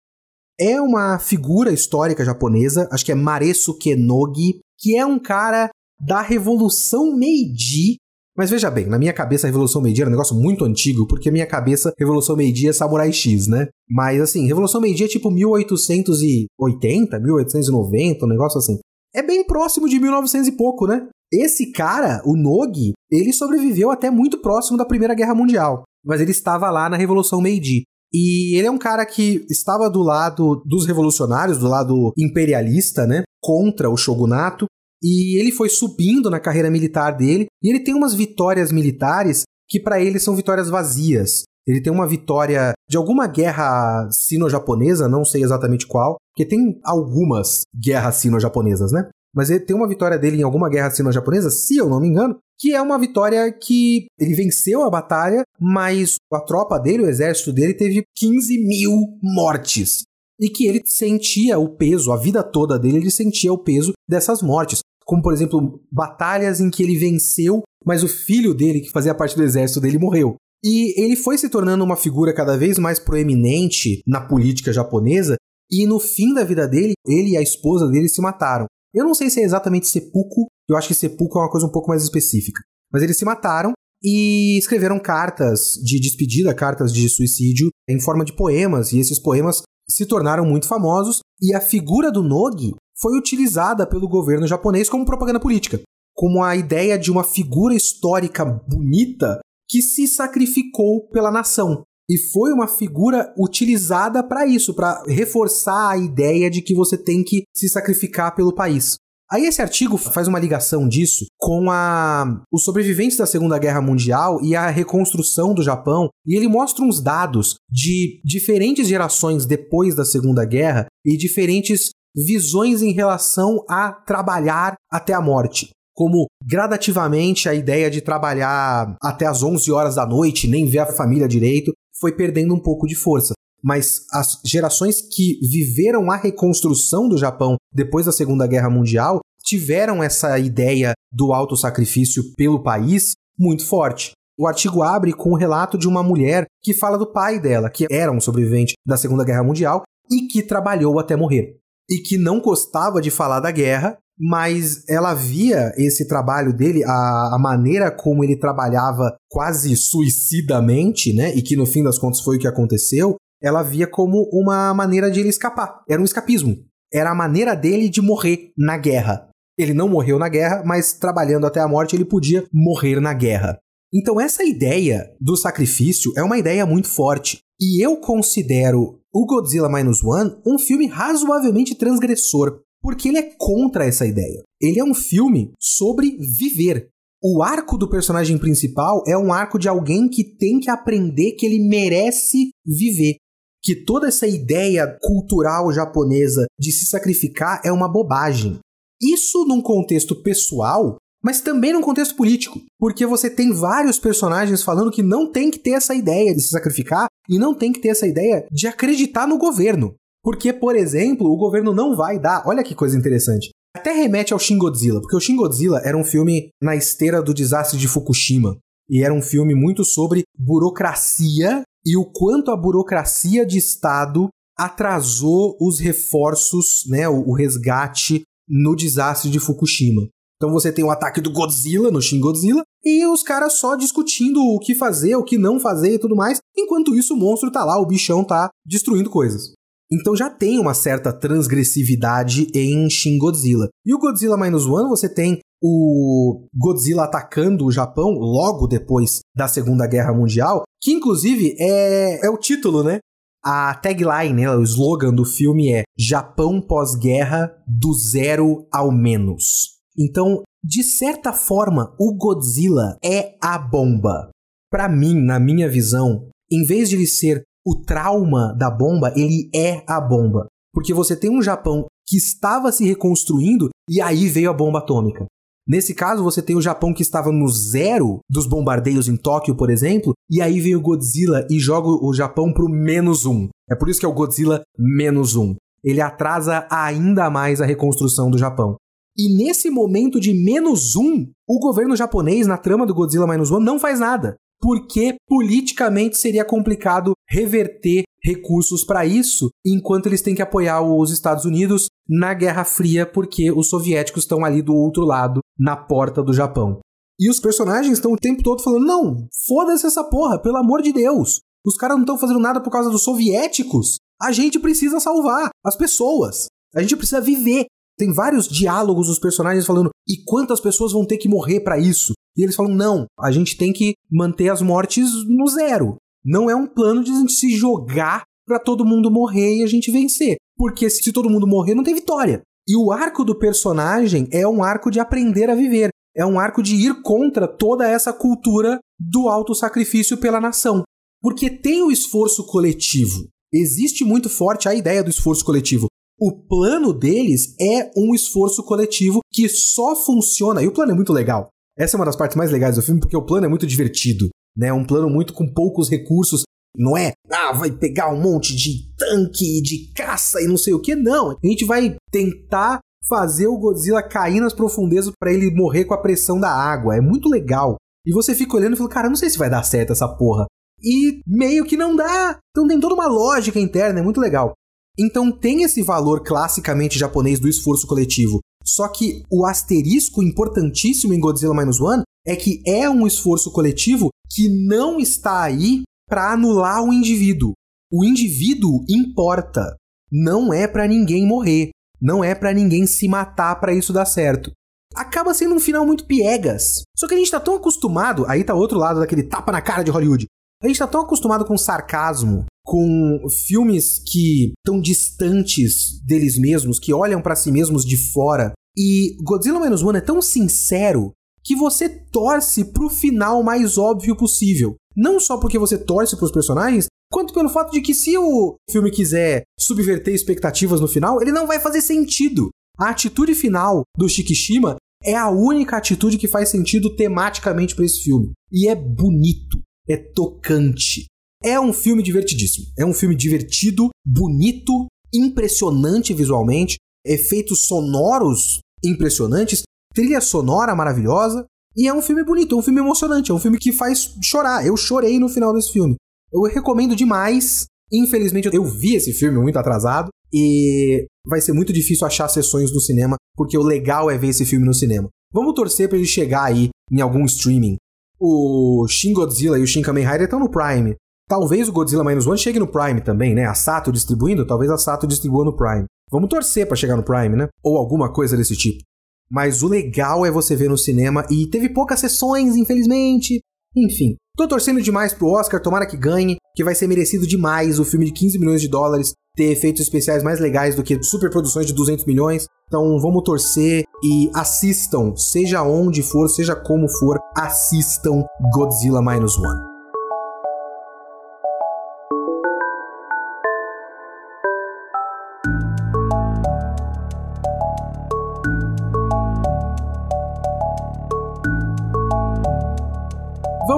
[0.57, 6.21] É uma figura histórica japonesa, acho que é Maresuke Nogi, que é um cara da
[6.21, 7.97] Revolução Meiji.
[8.35, 11.29] Mas veja bem, na minha cabeça a Revolução Meiji era um negócio muito antigo, porque
[11.29, 13.67] minha cabeça Revolução Meiji é Samurai X, né?
[13.89, 18.79] Mas assim, Revolução Meiji é tipo 1880, 1890, um negócio assim
[19.15, 21.07] é bem próximo de 1900 e pouco, né?
[21.31, 26.31] Esse cara, o Nogi, ele sobreviveu até muito próximo da Primeira Guerra Mundial, mas ele
[26.31, 27.83] estava lá na Revolução Meiji.
[28.13, 33.23] E ele é um cara que estava do lado dos revolucionários, do lado imperialista, né?
[33.41, 34.67] Contra o shogunato.
[35.01, 37.47] E ele foi subindo na carreira militar dele.
[37.61, 41.43] E ele tem umas vitórias militares que para ele são vitórias vazias.
[41.67, 47.61] Ele tem uma vitória de alguma guerra sino-japonesa, não sei exatamente qual, porque tem algumas
[47.75, 49.09] guerras sino-japonesas, né?
[49.35, 52.37] Mas ele tem uma vitória dele em alguma guerra sino-japonesa, se eu não me engano,
[52.59, 57.51] que é uma vitória que ele venceu a batalha, mas a tropa dele, o exército
[57.51, 58.91] dele, teve 15 mil
[59.21, 60.03] mortes.
[60.39, 64.41] E que ele sentia o peso, a vida toda dele, ele sentia o peso dessas
[64.41, 64.79] mortes.
[65.05, 69.35] Como, por exemplo, batalhas em que ele venceu, mas o filho dele, que fazia parte
[69.35, 70.35] do exército dele, morreu.
[70.63, 75.35] E ele foi se tornando uma figura cada vez mais proeminente na política japonesa,
[75.69, 78.65] e no fim da vida dele, ele e a esposa dele se mataram.
[78.93, 81.71] Eu não sei se é exatamente seppuku, eu acho que seppuku é uma coisa um
[81.71, 82.61] pouco mais específica.
[82.91, 88.33] Mas eles se mataram e escreveram cartas de despedida, cartas de suicídio, em forma de
[88.33, 93.85] poemas, e esses poemas se tornaram muito famosos, e a figura do Nogi foi utilizada
[93.87, 95.81] pelo governo japonês como propaganda política,
[96.13, 101.83] como a ideia de uma figura histórica bonita que se sacrificou pela nação.
[102.09, 107.23] E foi uma figura utilizada para isso, para reforçar a ideia de que você tem
[107.23, 108.95] que se sacrificar pelo país.
[109.31, 114.39] Aí esse artigo faz uma ligação disso com a os sobreviventes da Segunda Guerra Mundial
[114.43, 120.05] e a reconstrução do Japão, e ele mostra uns dados de diferentes gerações depois da
[120.05, 127.53] Segunda Guerra e diferentes visões em relação a trabalhar até a morte como gradativamente a
[127.53, 132.11] ideia de trabalhar até as 11 horas da noite, nem ver a família direito, foi
[132.11, 133.33] perdendo um pouco de força.
[133.63, 140.03] Mas as gerações que viveram a reconstrução do Japão depois da Segunda Guerra Mundial tiveram
[140.03, 144.11] essa ideia do autossacrifício pelo país muito forte.
[144.37, 147.85] O artigo abre com o relato de uma mulher que fala do pai dela, que
[147.91, 151.57] era um sobrevivente da Segunda Guerra Mundial e que trabalhou até morrer.
[151.89, 156.89] E que não gostava de falar da guerra mas ela via esse trabalho dele, a,
[157.35, 161.35] a, maneira como ele trabalhava quase suicidamente, né?
[161.35, 165.11] E que no fim das contas foi o que aconteceu, ela via como uma maneira
[165.11, 165.81] de ele escapar.
[165.89, 166.57] Era um escapismo.
[166.93, 169.29] Era a maneira dele de morrer na guerra.
[169.57, 173.59] Ele não morreu na guerra, mas trabalhando até a morte ele podia morrer na guerra.
[173.93, 177.39] Então essa ideia do sacrifício é uma ideia muito forte.
[177.59, 183.85] E eu considero o Godzilla Minus One um filme razoavelmente transgressor porque ele é contra
[183.85, 184.43] essa ideia.
[184.61, 186.89] Ele é um filme sobre viver.
[187.23, 191.45] O arco do personagem principal é um arco de alguém que tem que aprender que
[191.45, 193.15] ele merece viver.
[193.63, 198.59] Que toda essa ideia cultural japonesa de se sacrificar é uma bobagem.
[199.01, 202.61] Isso num contexto pessoal, mas também num contexto político.
[202.77, 206.49] Porque você tem vários personagens falando que não tem que ter essa ideia de se
[206.49, 209.95] sacrificar e não tem que ter essa ideia de acreditar no governo.
[210.23, 212.43] Porque, por exemplo, o governo não vai dar.
[212.47, 213.49] Olha que coisa interessante.
[213.75, 217.33] Até remete ao Shin Godzilla, porque o Shin Godzilla era um filme na esteira do
[217.33, 218.57] desastre de Fukushima.
[218.89, 225.57] E era um filme muito sobre burocracia e o quanto a burocracia de Estado atrasou
[225.59, 230.07] os reforços, né, o, resgate no desastre de Fukushima.
[230.37, 234.39] Então você tem o ataque do Godzilla no Shin Godzilla e os caras só discutindo
[234.39, 236.37] o que fazer, o que não fazer e tudo mais.
[236.55, 239.53] Enquanto isso, o monstro tá lá, o bichão tá destruindo coisas.
[239.93, 243.69] Então já tem uma certa transgressividade em Shin Godzilla.
[243.85, 249.47] E o Godzilla Minus One, você tem o Godzilla atacando o Japão logo depois da
[249.47, 252.97] Segunda Guerra Mundial, que inclusive é, é o título, né?
[253.45, 259.73] A tagline, né, o slogan do filme é Japão pós-guerra do zero ao menos.
[259.97, 264.31] Então, de certa forma, o Godzilla é a bomba.
[264.71, 269.49] Para mim, na minha visão, em vez de ele ser o trauma da bomba, ele
[269.55, 270.47] é a bomba.
[270.73, 275.25] Porque você tem um Japão que estava se reconstruindo e aí veio a bomba atômica.
[275.65, 279.69] Nesse caso, você tem o Japão que estava no zero dos bombardeios em Tóquio, por
[279.69, 283.47] exemplo, e aí vem o Godzilla e joga o Japão pro menos um.
[283.69, 285.55] É por isso que é o Godzilla menos um.
[285.81, 288.75] Ele atrasa ainda mais a reconstrução do Japão.
[289.17, 293.63] E nesse momento de menos um, o governo japonês, na trama do Godzilla Minus One,
[293.63, 294.35] não faz nada.
[294.63, 301.43] Porque politicamente seria complicado reverter recursos para isso, enquanto eles têm que apoiar os Estados
[301.43, 306.31] Unidos na Guerra Fria, porque os soviéticos estão ali do outro lado, na porta do
[306.31, 306.79] Japão.
[307.19, 310.93] E os personagens estão o tempo todo falando: não, foda-se essa porra, pelo amor de
[310.93, 311.41] Deus.
[311.65, 313.97] Os caras não estão fazendo nada por causa dos soviéticos.
[314.21, 316.45] A gente precisa salvar as pessoas.
[316.73, 317.65] A gente precisa viver.
[317.97, 322.13] Tem vários diálogos dos personagens falando: e quantas pessoas vão ter que morrer para isso?
[322.37, 325.97] E eles falam: não, a gente tem que manter as mortes no zero.
[326.25, 329.67] Não é um plano de a gente se jogar para todo mundo morrer e a
[329.67, 330.37] gente vencer.
[330.55, 332.41] Porque se todo mundo morrer, não tem vitória.
[332.67, 335.89] E o arco do personagem é um arco de aprender a viver.
[336.15, 340.83] É um arco de ir contra toda essa cultura do autossacrifício pela nação.
[341.21, 343.27] Porque tem o esforço coletivo.
[343.51, 345.87] Existe muito forte a ideia do esforço coletivo.
[346.19, 350.61] O plano deles é um esforço coletivo que só funciona.
[350.61, 351.49] E o plano é muito legal.
[351.77, 354.29] Essa é uma das partes mais legais do filme, porque o plano é muito divertido.
[354.55, 354.71] Né?
[354.71, 356.43] Um plano muito com poucos recursos.
[356.75, 360.81] Não é, ah, vai pegar um monte de tanque, de caça e não sei o
[360.81, 360.95] que.
[360.95, 361.31] Não.
[361.31, 366.01] A gente vai tentar fazer o Godzilla cair nas profundezas para ele morrer com a
[366.01, 366.95] pressão da água.
[366.95, 367.75] É muito legal.
[368.05, 370.45] E você fica olhando e fala, cara, não sei se vai dar certo essa porra.
[370.81, 372.39] E meio que não dá.
[372.51, 374.53] Então tem toda uma lógica interna, é muito legal.
[374.97, 378.39] Então tem esse valor classicamente japonês do esforço coletivo.
[378.63, 384.09] Só que o asterisco importantíssimo em Godzilla Minus One é que é um esforço coletivo
[384.31, 387.53] que não está aí para anular o indivíduo.
[387.91, 389.75] O indivíduo importa.
[390.11, 391.69] Não é para ninguém morrer.
[392.01, 394.51] Não é para ninguém se matar para isso dar certo.
[394.95, 396.81] Acaba sendo um final muito piegas.
[396.97, 399.83] Só que a gente tá tão acostumado, aí tá outro lado daquele tapa na cara
[399.83, 400.27] de Hollywood.
[400.61, 406.93] A gente tá tão acostumado com sarcasmo, com filmes que estão distantes deles mesmos, que
[406.93, 408.53] olham para si mesmos de fora.
[408.75, 411.11] E Godzilla Minus One é tão sincero
[411.43, 414.75] que você torce pro final mais óbvio possível.
[414.95, 418.89] Não só porque você torce pros personagens, quanto pelo fato de que se o filme
[418.89, 422.49] quiser subverter expectativas no final, ele não vai fazer sentido.
[422.77, 428.01] A atitude final do Shikishima é a única atitude que faz sentido tematicamente para esse
[428.01, 428.31] filme.
[428.51, 431.05] E é bonito, é tocante,
[431.43, 432.67] é um filme divertidíssimo.
[432.77, 439.63] É um filme divertido, bonito, impressionante visualmente, efeitos sonoros impressionantes,
[439.93, 441.45] trilha sonora maravilhosa.
[441.75, 444.65] E é um filme bonito, é um filme emocionante, é um filme que faz chorar.
[444.65, 445.95] Eu chorei no final desse filme.
[446.31, 447.65] Eu recomendo demais.
[447.91, 452.79] Infelizmente, eu vi esse filme muito atrasado e vai ser muito difícil achar sessões no
[452.79, 455.09] cinema, porque o legal é ver esse filme no cinema.
[455.31, 457.77] Vamos torcer para ele chegar aí em algum streaming.
[458.19, 460.95] O Shin Godzilla e o Shin Kamen Rider estão no Prime.
[461.27, 463.45] Talvez o Godzilla Minus One chegue no Prime também, né?
[463.45, 465.85] A Sato distribuindo, talvez a Sato distribua no Prime.
[466.11, 467.47] Vamos torcer para chegar no Prime, né?
[467.63, 468.83] Ou alguma coisa desse tipo.
[469.31, 473.39] Mas o legal é você ver no cinema e teve poucas sessões, infelizmente.
[473.75, 477.85] Enfim, tô torcendo demais pro Oscar, tomara que ganhe, que vai ser merecido demais o
[477.85, 481.73] filme de 15 milhões de dólares ter efeitos especiais mais legais do que superproduções de
[481.73, 482.45] 200 milhões.
[482.67, 489.72] Então vamos torcer e assistam, seja onde for, seja como for, assistam Godzilla Minus One.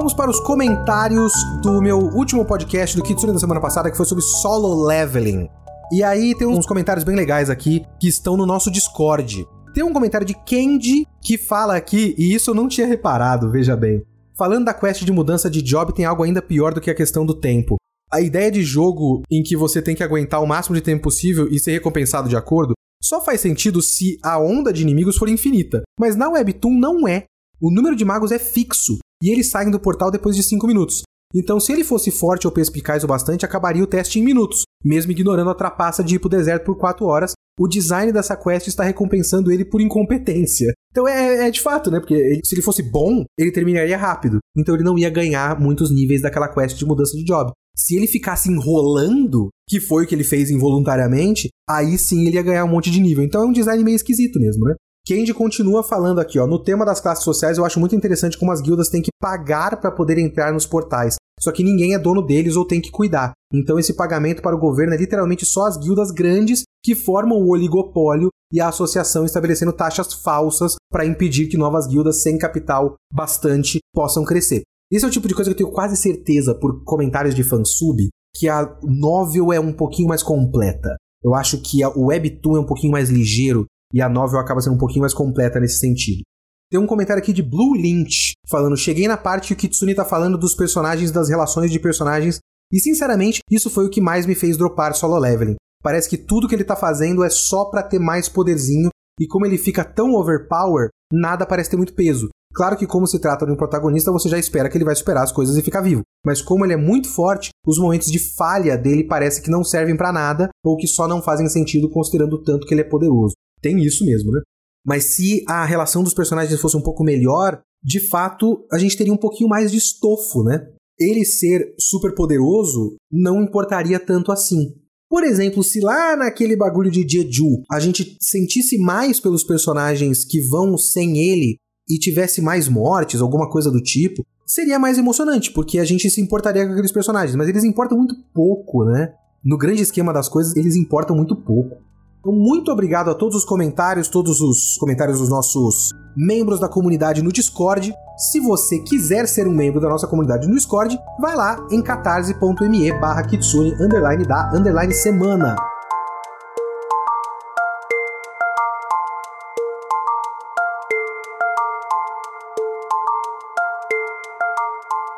[0.06, 4.06] Vamos para os comentários do meu último podcast do Kitsune da semana passada, que foi
[4.06, 5.48] sobre solo leveling.
[5.90, 9.44] E aí tem uns comentários bem legais aqui que estão no nosso Discord.
[9.74, 13.74] Tem um comentário de Kendi que fala aqui, e isso eu não tinha reparado, veja
[13.76, 14.00] bem.
[14.38, 17.26] Falando da quest de mudança de job, tem algo ainda pior do que a questão
[17.26, 17.74] do tempo.
[18.08, 21.48] A ideia de jogo em que você tem que aguentar o máximo de tempo possível
[21.50, 25.82] e ser recompensado de acordo só faz sentido se a onda de inimigos for infinita.
[25.98, 27.24] Mas na Webtoon não é.
[27.60, 31.02] O número de magos é fixo e eles saem do portal depois de 5 minutos.
[31.34, 35.12] Então, se ele fosse forte ou perspicaz o bastante, acabaria o teste em minutos, mesmo
[35.12, 37.32] ignorando a trapaça de ir pro deserto por 4 horas.
[37.58, 40.72] O design dessa quest está recompensando ele por incompetência.
[40.90, 41.98] Então é, é de fato, né?
[41.98, 44.38] Porque ele, se ele fosse bom, ele terminaria rápido.
[44.56, 47.50] Então ele não ia ganhar muitos níveis daquela quest de mudança de job.
[47.74, 52.42] Se ele ficasse enrolando, que foi o que ele fez involuntariamente, aí sim ele ia
[52.42, 53.24] ganhar um monte de nível.
[53.24, 54.74] Então é um design meio esquisito mesmo, né?
[55.06, 58.50] Kendi continua falando aqui, ó, no tema das classes sociais, eu acho muito interessante como
[58.50, 61.14] as guildas têm que pagar para poder entrar nos portais.
[61.40, 63.30] Só que ninguém é dono deles ou tem que cuidar.
[63.54, 67.50] Então esse pagamento para o governo é literalmente só as guildas grandes que formam o
[67.50, 73.78] oligopólio e a associação estabelecendo taxas falsas para impedir que novas guildas sem capital bastante
[73.94, 74.62] possam crescer.
[74.90, 78.08] Esse é o tipo de coisa que eu tenho quase certeza por comentários de fansub
[78.34, 80.96] que a novel é um pouquinho mais completa.
[81.22, 84.74] Eu acho que o webtoon é um pouquinho mais ligeiro e a novel acaba sendo
[84.74, 86.22] um pouquinho mais completa nesse sentido.
[86.70, 90.04] Tem um comentário aqui de Blue Lynch falando: Cheguei na parte que o Kitsune tá
[90.04, 92.40] falando dos personagens, das relações de personagens,
[92.72, 95.56] e sinceramente, isso foi o que mais me fez dropar solo leveling.
[95.82, 98.88] Parece que tudo que ele tá fazendo é só para ter mais poderzinho,
[99.20, 102.28] e como ele fica tão overpower, nada parece ter muito peso.
[102.52, 105.22] Claro que, como se trata de um protagonista, você já espera que ele vai superar
[105.22, 106.02] as coisas e ficar vivo.
[106.24, 109.96] Mas como ele é muito forte, os momentos de falha dele parece que não servem
[109.96, 113.34] para nada, ou que só não fazem sentido considerando o tanto que ele é poderoso.
[113.60, 114.40] Tem isso mesmo, né?
[114.84, 119.12] Mas se a relação dos personagens fosse um pouco melhor, de fato, a gente teria
[119.12, 120.66] um pouquinho mais de estofo, né?
[120.98, 124.74] Ele ser super poderoso não importaria tanto assim.
[125.08, 130.40] Por exemplo, se lá naquele bagulho de Jeju a gente sentisse mais pelos personagens que
[130.40, 131.56] vão sem ele
[131.88, 136.20] e tivesse mais mortes, alguma coisa do tipo, seria mais emocionante, porque a gente se
[136.20, 139.12] importaria com aqueles personagens, mas eles importam muito pouco, né?
[139.44, 141.85] No grande esquema das coisas, eles importam muito pouco.
[142.26, 147.22] Então, muito obrigado a todos os comentários, todos os comentários dos nossos membros da comunidade
[147.22, 147.94] no Discord.
[148.16, 152.92] Se você quiser ser um membro da nossa comunidade no Discord, vai lá em catarse.me
[152.98, 155.54] barra kitsune underline da underline semana.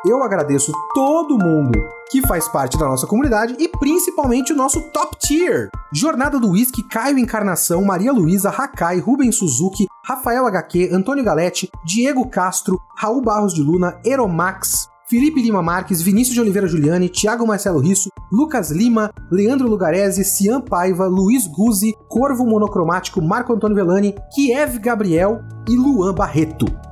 [0.09, 5.15] Eu agradeço todo mundo que faz parte da nossa comunidade e principalmente o nosso top
[5.19, 5.69] tier.
[5.93, 12.27] Jornada do Whisky, Caio Encarnação, Maria Luísa, Hakai, Rubens Suzuki, Rafael HQ, Antônio Galete, Diego
[12.27, 17.77] Castro, Raul Barros de Luna, Eromax, Felipe Lima Marques, Vinícius de Oliveira Juliane, Thiago Marcelo
[17.77, 24.79] Risso, Lucas Lima, Leandro Lugarese, Cian Paiva, Luiz Guzzi, Corvo Monocromático, Marco Antônio Velani, Kiev
[24.79, 26.88] Gabriel e Luan Barreto.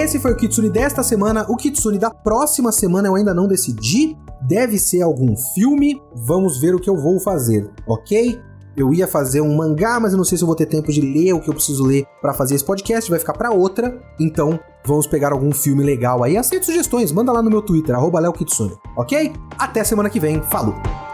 [0.00, 1.44] Esse foi o Kitsune desta semana.
[1.46, 4.16] O Kitsune da próxima semana eu ainda não decidi.
[4.40, 6.00] Deve ser algum filme.
[6.14, 8.40] Vamos ver o que eu vou fazer, ok?
[8.74, 11.02] Eu ia fazer um mangá, mas eu não sei se eu vou ter tempo de
[11.02, 14.00] ler o que eu preciso ler para fazer esse podcast, vai ficar para outra.
[14.18, 16.34] Então, vamos pegar algum filme legal aí.
[16.38, 18.22] Aceito sugestões, manda lá no meu Twitter, arroba
[18.96, 19.34] ok?
[19.58, 21.09] Até semana que vem, falou!